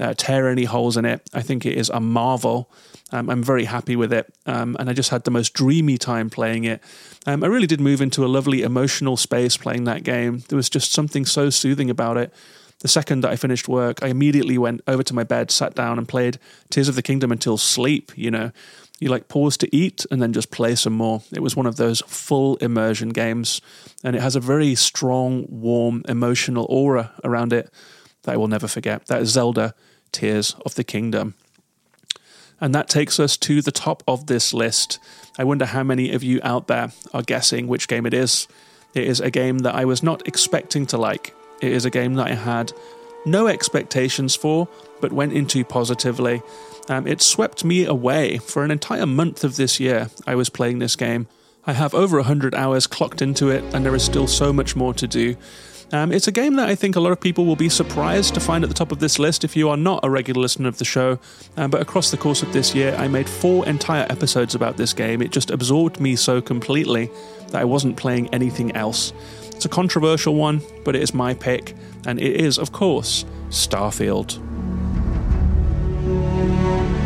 [0.00, 1.28] uh, tear any holes in it.
[1.34, 2.70] I think it is a marvel.
[3.12, 4.32] Um, I'm very happy with it.
[4.46, 6.82] Um, and I just had the most dreamy time playing it.
[7.26, 10.42] Um, I really did move into a lovely emotional space playing that game.
[10.48, 12.32] There was just something so soothing about it.
[12.80, 15.98] The second that I finished work, I immediately went over to my bed, sat down,
[15.98, 16.38] and played
[16.70, 18.52] Tears of the Kingdom until sleep, you know
[18.98, 21.22] you like pause to eat and then just play some more.
[21.32, 23.60] It was one of those full immersion games,
[24.02, 27.70] and it has a very strong, warm, emotional aura around it
[28.22, 29.06] that I will never forget.
[29.06, 29.74] That is Zelda
[30.12, 31.34] Tears of the Kingdom.
[32.58, 34.98] And that takes us to the top of this list.
[35.38, 38.48] I wonder how many of you out there are guessing which game it is.
[38.94, 41.34] It is a game that I was not expecting to like.
[41.60, 42.72] It is a game that I had
[43.26, 44.68] no expectations for,
[45.02, 46.40] but went into positively.
[46.88, 50.10] Um, it swept me away for an entire month of this year.
[50.26, 51.26] I was playing this game.
[51.66, 54.94] I have over 100 hours clocked into it, and there is still so much more
[54.94, 55.36] to do.
[55.92, 58.40] Um, it's a game that I think a lot of people will be surprised to
[58.40, 60.78] find at the top of this list if you are not a regular listener of
[60.78, 61.18] the show.
[61.56, 64.92] Um, but across the course of this year, I made four entire episodes about this
[64.92, 65.22] game.
[65.22, 67.10] It just absorbed me so completely
[67.48, 69.12] that I wasn't playing anything else.
[69.46, 71.74] It's a controversial one, but it is my pick,
[72.04, 74.55] and it is, of course, Starfield.
[76.46, 77.05] Thank you.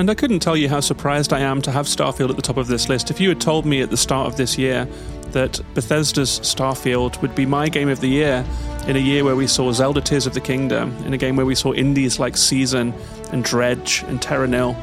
[0.00, 2.56] And I couldn't tell you how surprised I am to have Starfield at the top
[2.56, 3.10] of this list.
[3.10, 4.88] If you had told me at the start of this year
[5.32, 8.42] that Bethesda's Starfield would be my game of the year
[8.86, 11.44] in a year where we saw Zelda Tears of the Kingdom, in a game where
[11.44, 12.94] we saw indies like Season
[13.30, 14.74] and Dredge and Terra Nil,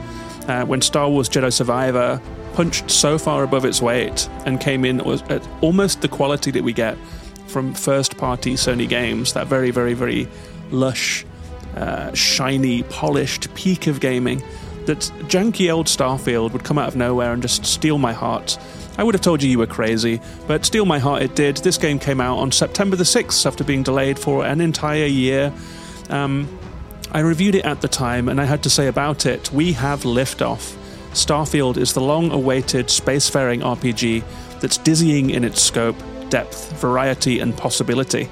[0.47, 2.21] uh, when Star Wars Jedi Survivor
[2.53, 6.73] punched so far above its weight and came in at almost the quality that we
[6.73, 6.95] get
[7.47, 10.27] from first party Sony games, that very, very, very
[10.69, 11.25] lush,
[11.75, 14.43] uh, shiny, polished peak of gaming,
[14.87, 18.57] that janky old Starfield would come out of nowhere and just steal my heart.
[18.97, 21.57] I would have told you you were crazy, but steal my heart it did.
[21.57, 25.53] This game came out on September the 6th after being delayed for an entire year.
[26.09, 26.47] Um,
[27.11, 30.01] I reviewed it at the time, and I had to say about it we have
[30.01, 30.75] liftoff.
[31.11, 34.23] Starfield is the long awaited spacefaring RPG
[34.59, 35.97] that's dizzying in its scope,
[36.29, 38.29] depth, variety, and possibility.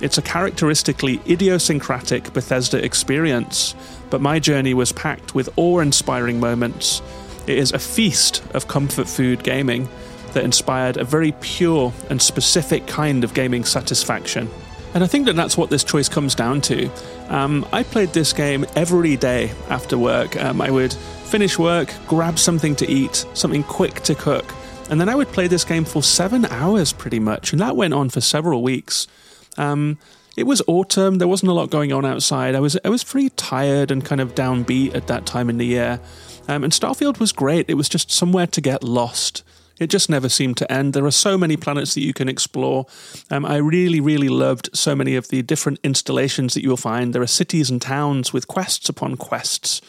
[0.00, 3.74] It's a characteristically idiosyncratic Bethesda experience,
[4.10, 7.02] but my journey was packed with awe inspiring moments.
[7.46, 9.88] It is a feast of comfort food gaming
[10.32, 14.48] that inspired a very pure and specific kind of gaming satisfaction.
[14.94, 16.88] And I think that that's what this choice comes down to.
[17.28, 20.40] Um, I played this game every day after work.
[20.40, 24.44] Um, I would finish work, grab something to eat, something quick to cook,
[24.90, 27.52] and then I would play this game for seven hours pretty much.
[27.52, 29.08] And that went on for several weeks.
[29.56, 29.98] Um,
[30.36, 31.18] it was autumn.
[31.18, 32.54] There wasn't a lot going on outside.
[32.54, 35.66] I was I was pretty tired and kind of downbeat at that time in the
[35.66, 36.00] year.
[36.48, 37.66] Um, and Starfield was great.
[37.68, 39.42] It was just somewhere to get lost.
[39.80, 40.92] It just never seemed to end.
[40.92, 42.86] There are so many planets that you can explore.
[43.30, 47.12] Um, I really, really loved so many of the different installations that you will find.
[47.12, 49.80] There are cities and towns with quests upon quests.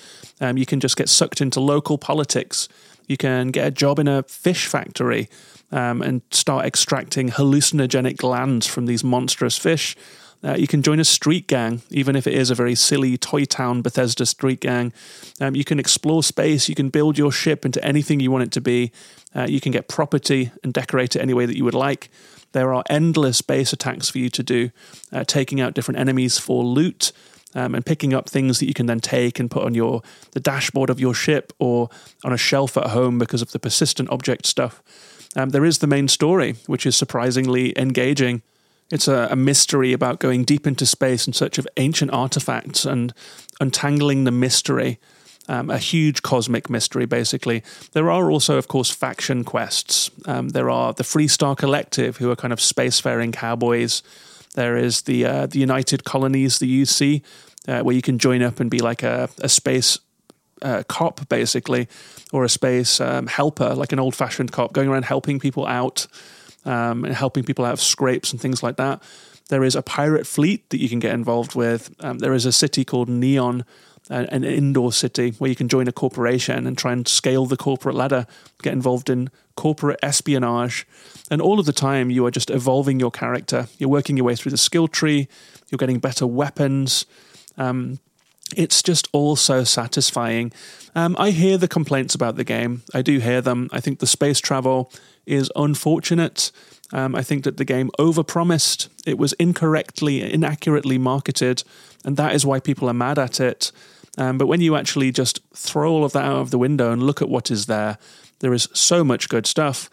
[0.42, 2.68] Um, you can just get sucked into local politics.
[3.08, 5.30] You can get a job in a fish factory
[5.72, 9.96] um, and start extracting hallucinogenic glands from these monstrous fish.
[10.46, 13.46] Uh, you can join a street gang, even if it is a very silly Toy
[13.46, 14.94] Town Bethesda street gang.
[15.42, 16.70] Um, you can explore space.
[16.70, 18.92] You can build your ship into anything you want it to be.
[19.36, 22.10] Uh, you can get property and decorate it any way that you would like.
[22.52, 24.70] There are endless base attacks for you to do,
[25.12, 27.12] uh, taking out different enemies for loot.
[27.58, 30.42] Um, and picking up things that you can then take and put on your the
[30.42, 31.88] dashboard of your ship or
[32.26, 34.84] on a shelf at home because of the persistent object stuff.
[35.38, 38.42] Um, there is the main story, which is surprisingly engaging.
[38.92, 43.14] It's a, a, mystery about going deep into space in search of ancient artifacts and
[43.60, 45.00] untangling the mystery.
[45.48, 47.64] Um, a huge cosmic mystery, basically.
[47.92, 50.10] There are also, of course, faction quests.
[50.26, 54.02] Um, there are the Freestar Collective, who are kind of spacefaring cowboys.
[54.56, 57.22] There is the uh, the United Colonies, the UC,
[57.68, 60.00] uh, where you can join up and be like a, a space
[60.64, 61.88] uh, cop, basically,
[62.34, 66.08] or a space um, helper, like an old fashioned cop, going around helping people out
[66.66, 69.02] um, and helping people out of scrapes and things like that.
[69.50, 71.94] There is a pirate fleet that you can get involved with.
[72.00, 73.64] Um, there is a city called Neon,
[74.10, 77.96] an indoor city where you can join a corporation and try and scale the corporate
[77.96, 78.28] ladder,
[78.62, 80.88] get involved in corporate espionage.
[81.32, 83.68] And all of the time, you are just evolving your character.
[83.78, 85.28] You're working your way through the skill tree,
[85.70, 87.06] you're getting better weapons.
[87.58, 88.00] Um,
[88.56, 90.52] it's just all so satisfying.
[90.94, 92.84] Um, I hear the complaints about the game.
[92.94, 93.70] I do hear them.
[93.72, 94.92] I think the space travel
[95.26, 96.52] is unfortunate.
[96.94, 98.90] Um, I think that the game overpromised.
[99.06, 101.64] It was incorrectly, inaccurately marketed,
[102.04, 103.72] and that is why people are mad at it.
[104.18, 107.04] Um, but when you actually just throw all of that out of the window and
[107.04, 107.98] look at what is there,
[108.40, 109.90] there is so much good stuff.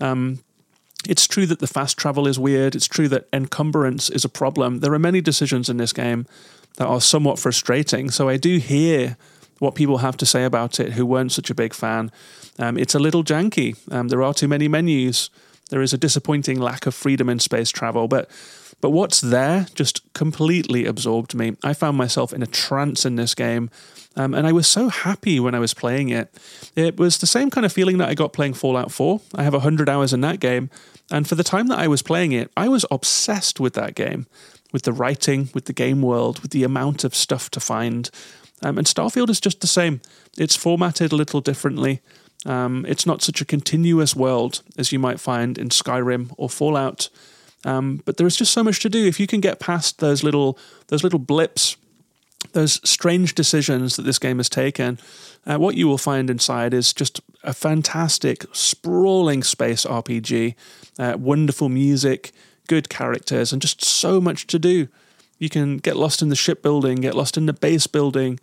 [0.00, 0.40] Um,
[1.08, 2.74] it's true that the fast travel is weird.
[2.74, 4.80] It's true that encumbrance is a problem.
[4.80, 6.26] There are many decisions in this game
[6.76, 8.10] that are somewhat frustrating.
[8.10, 9.16] So I do hear
[9.58, 12.10] what people have to say about it who weren't such a big fan.
[12.62, 13.76] Um, it's a little janky.
[13.92, 15.30] Um, there are too many menus.
[15.70, 18.30] There is a disappointing lack of freedom in space travel, but
[18.80, 21.56] but what's there just completely absorbed me.
[21.62, 23.70] I found myself in a trance in this game,
[24.16, 26.32] um, and I was so happy when I was playing it.
[26.76, 29.20] It was the same kind of feeling that I got playing Fallout 4.
[29.34, 30.70] I have 100 hours in that game,
[31.10, 34.26] and for the time that I was playing it, I was obsessed with that game,
[34.72, 38.08] with the writing, with the game world, with the amount of stuff to find.
[38.62, 40.00] Um, and Starfield is just the same.
[40.38, 42.00] It's formatted a little differently.
[42.44, 47.08] Um, it's not such a continuous world as you might find in Skyrim or Fallout.
[47.64, 49.06] Um, but there is just so much to do.
[49.06, 50.58] If you can get past those little
[50.88, 51.76] those little blips,
[52.52, 54.98] those strange decisions that this game has taken,
[55.46, 60.54] uh, what you will find inside is just a fantastic, sprawling space RPG,
[60.98, 62.32] uh, wonderful music,
[62.68, 64.88] good characters, and just so much to do.
[65.38, 68.38] You can get lost in the shipbuilding, get lost in the base building,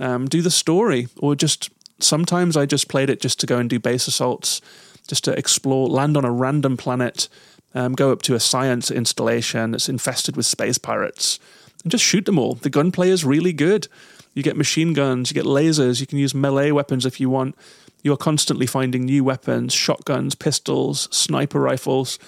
[0.00, 1.70] um, do the story, or just
[2.02, 4.60] sometimes I just played it just to go and do base assaults,
[5.06, 7.28] just to explore, land on a random planet,
[7.74, 11.38] um, go up to a science installation that's infested with space pirates,
[11.82, 12.54] and just shoot them all.
[12.54, 13.88] The gunplay is really good.
[14.34, 17.56] You get machine guns, you get lasers, you can use melee weapons if you want.
[18.02, 22.18] You're constantly finding new weapons, shotguns, pistols, sniper rifles.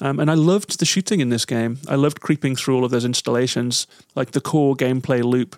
[0.00, 1.78] Um, and I loved the shooting in this game.
[1.88, 3.86] I loved creeping through all of those installations.
[4.14, 5.56] Like the core gameplay loop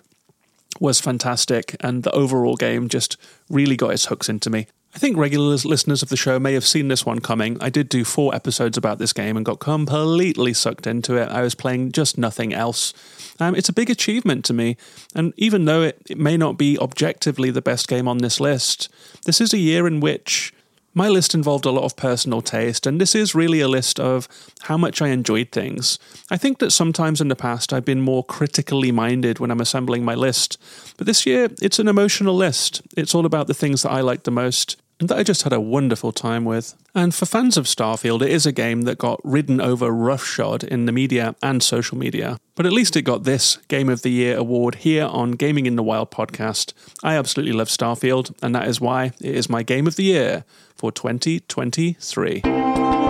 [0.79, 3.17] was fantastic, and the overall game just
[3.49, 4.67] really got its hooks into me.
[4.95, 7.57] I think regular listeners of the show may have seen this one coming.
[7.59, 11.27] I did do four episodes about this game and got completely sucked into it.
[11.27, 12.93] I was playing just nothing else.
[13.37, 14.77] Um, it's a big achievement to me,
[15.13, 18.87] and even though it, it may not be objectively the best game on this list,
[19.25, 20.53] this is a year in which
[20.95, 24.27] my list involved a lot of personal taste, and this is really a list of
[24.61, 25.99] how much I enjoyed things.
[26.31, 30.05] I think that sometimes in the past I've been more critically minded when I'm assembling
[30.05, 30.57] my list,
[30.97, 32.81] but this year it's an emotional list.
[32.95, 35.59] It's all about the things that I like the most that I just had a
[35.59, 36.75] wonderful time with.
[36.93, 40.85] And for fans of Starfield, it is a game that got ridden over roughshod in
[40.85, 42.39] the media and social media.
[42.55, 45.75] But at least it got this Game of the Year award here on Gaming in
[45.75, 46.73] the Wild podcast.
[47.03, 50.45] I absolutely love Starfield, and that is why it is my Game of the Year
[50.75, 53.04] for 2023.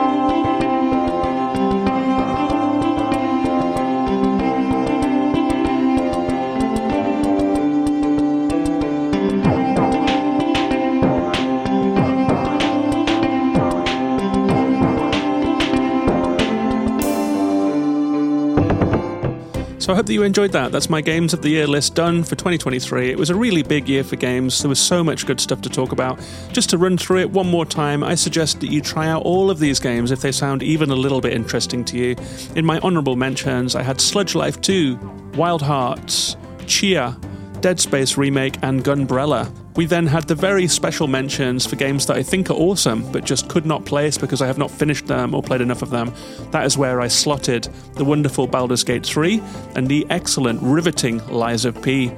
[19.85, 20.71] So I hope that you enjoyed that.
[20.71, 23.11] That's my Games of the Year list done for 2023.
[23.11, 24.59] It was a really big year for games.
[24.63, 26.19] There was so much good stuff to talk about.
[26.51, 29.51] Just to run through it one more time, I suggest that you try out all
[29.51, 32.15] of these games if they sound even a little bit interesting to you.
[32.55, 34.95] In my honourable mentions, I had Sludge Life 2,
[35.35, 37.15] Wild Hearts, Tchia,
[37.61, 39.51] Dead Space Remake, and Gunbrella.
[39.75, 43.25] We then had the very special mentions for games that I think are awesome, but
[43.25, 46.13] just could not place because I have not finished them or played enough of them.
[46.51, 49.41] That is where I slotted the wonderful Baldur's Gate 3
[49.75, 52.09] and the excellent, riveting Lies of P.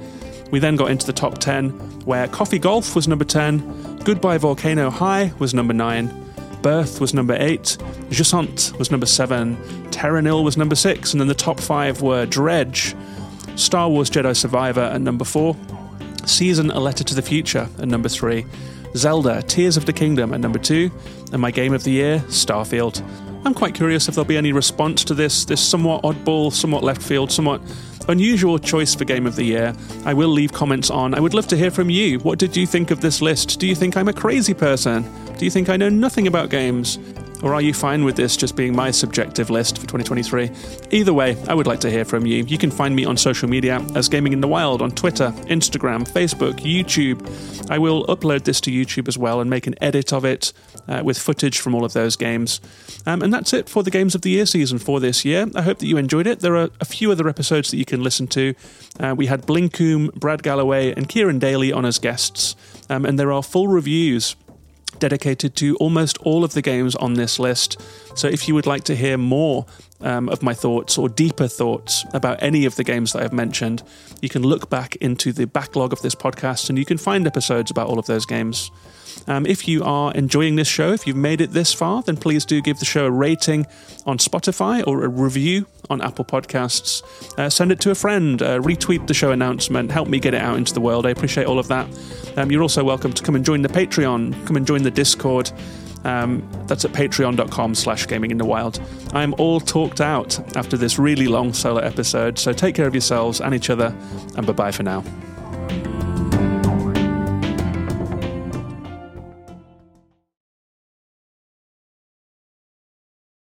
[0.52, 1.70] We then got into the top 10,
[2.04, 6.26] where Coffee Golf was number 10, Goodbye Volcano High was number 9,
[6.62, 7.76] Birth was number 8,
[8.10, 12.24] Jusant was number 7, Terra Nil was number 6, and then the top 5 were
[12.24, 12.94] Dredge,
[13.56, 15.56] Star Wars Jedi Survivor at number 4,
[16.28, 18.46] Season A Letter to the Future at number three,
[18.94, 20.90] Zelda Tears of the Kingdom at number two,
[21.32, 23.02] and my game of the year, Starfield.
[23.44, 27.02] I'm quite curious if there'll be any response to this, this somewhat oddball, somewhat left
[27.02, 27.60] field, somewhat
[28.08, 29.74] unusual choice for Game of the Year.
[30.04, 31.14] I will leave comments on.
[31.14, 32.18] I would love to hear from you.
[32.20, 33.60] What did you think of this list?
[33.60, 35.04] Do you think I'm a crazy person?
[35.36, 36.98] Do you think I know nothing about games?
[37.42, 40.50] Or are you fine with this just being my subjective list for 2023?
[40.90, 42.44] Either way, I would like to hear from you.
[42.44, 46.08] You can find me on social media as Gaming in the Wild on Twitter, Instagram,
[46.08, 47.70] Facebook, YouTube.
[47.70, 50.52] I will upload this to YouTube as well and make an edit of it
[50.88, 52.60] uh, with footage from all of those games.
[53.06, 55.46] Um, and that's it for the Games of the Year season for this year.
[55.54, 56.40] I hope that you enjoyed it.
[56.40, 58.54] There are a few other episodes that you can listen to.
[58.98, 62.56] Uh, we had Blinkoom, Brad Galloway, and Kieran Daly on as guests,
[62.90, 64.34] um, and there are full reviews
[64.98, 67.80] dedicated to almost all of the games on this list.
[68.14, 69.66] So if you would like to hear more
[70.00, 73.82] um, of my thoughts or deeper thoughts about any of the games that I've mentioned,
[74.20, 77.70] you can look back into the backlog of this podcast and you can find episodes
[77.70, 78.70] about all of those games.
[79.26, 82.44] Um, if you are enjoying this show, if you've made it this far, then please
[82.44, 83.66] do give the show a rating
[84.06, 87.02] on Spotify or a review on Apple Podcasts.
[87.38, 90.40] Uh, send it to a friend, uh, retweet the show announcement, help me get it
[90.40, 91.06] out into the world.
[91.06, 91.88] I appreciate all of that.
[92.36, 95.50] Um, you're also welcome to come and join the Patreon, come and join the Discord.
[96.04, 98.80] Um, that's at patreon.com slash gaming in the wild.
[99.12, 103.40] I'm all talked out after this really long solo episode, so take care of yourselves
[103.40, 103.94] and each other,
[104.36, 105.02] and bye bye for now.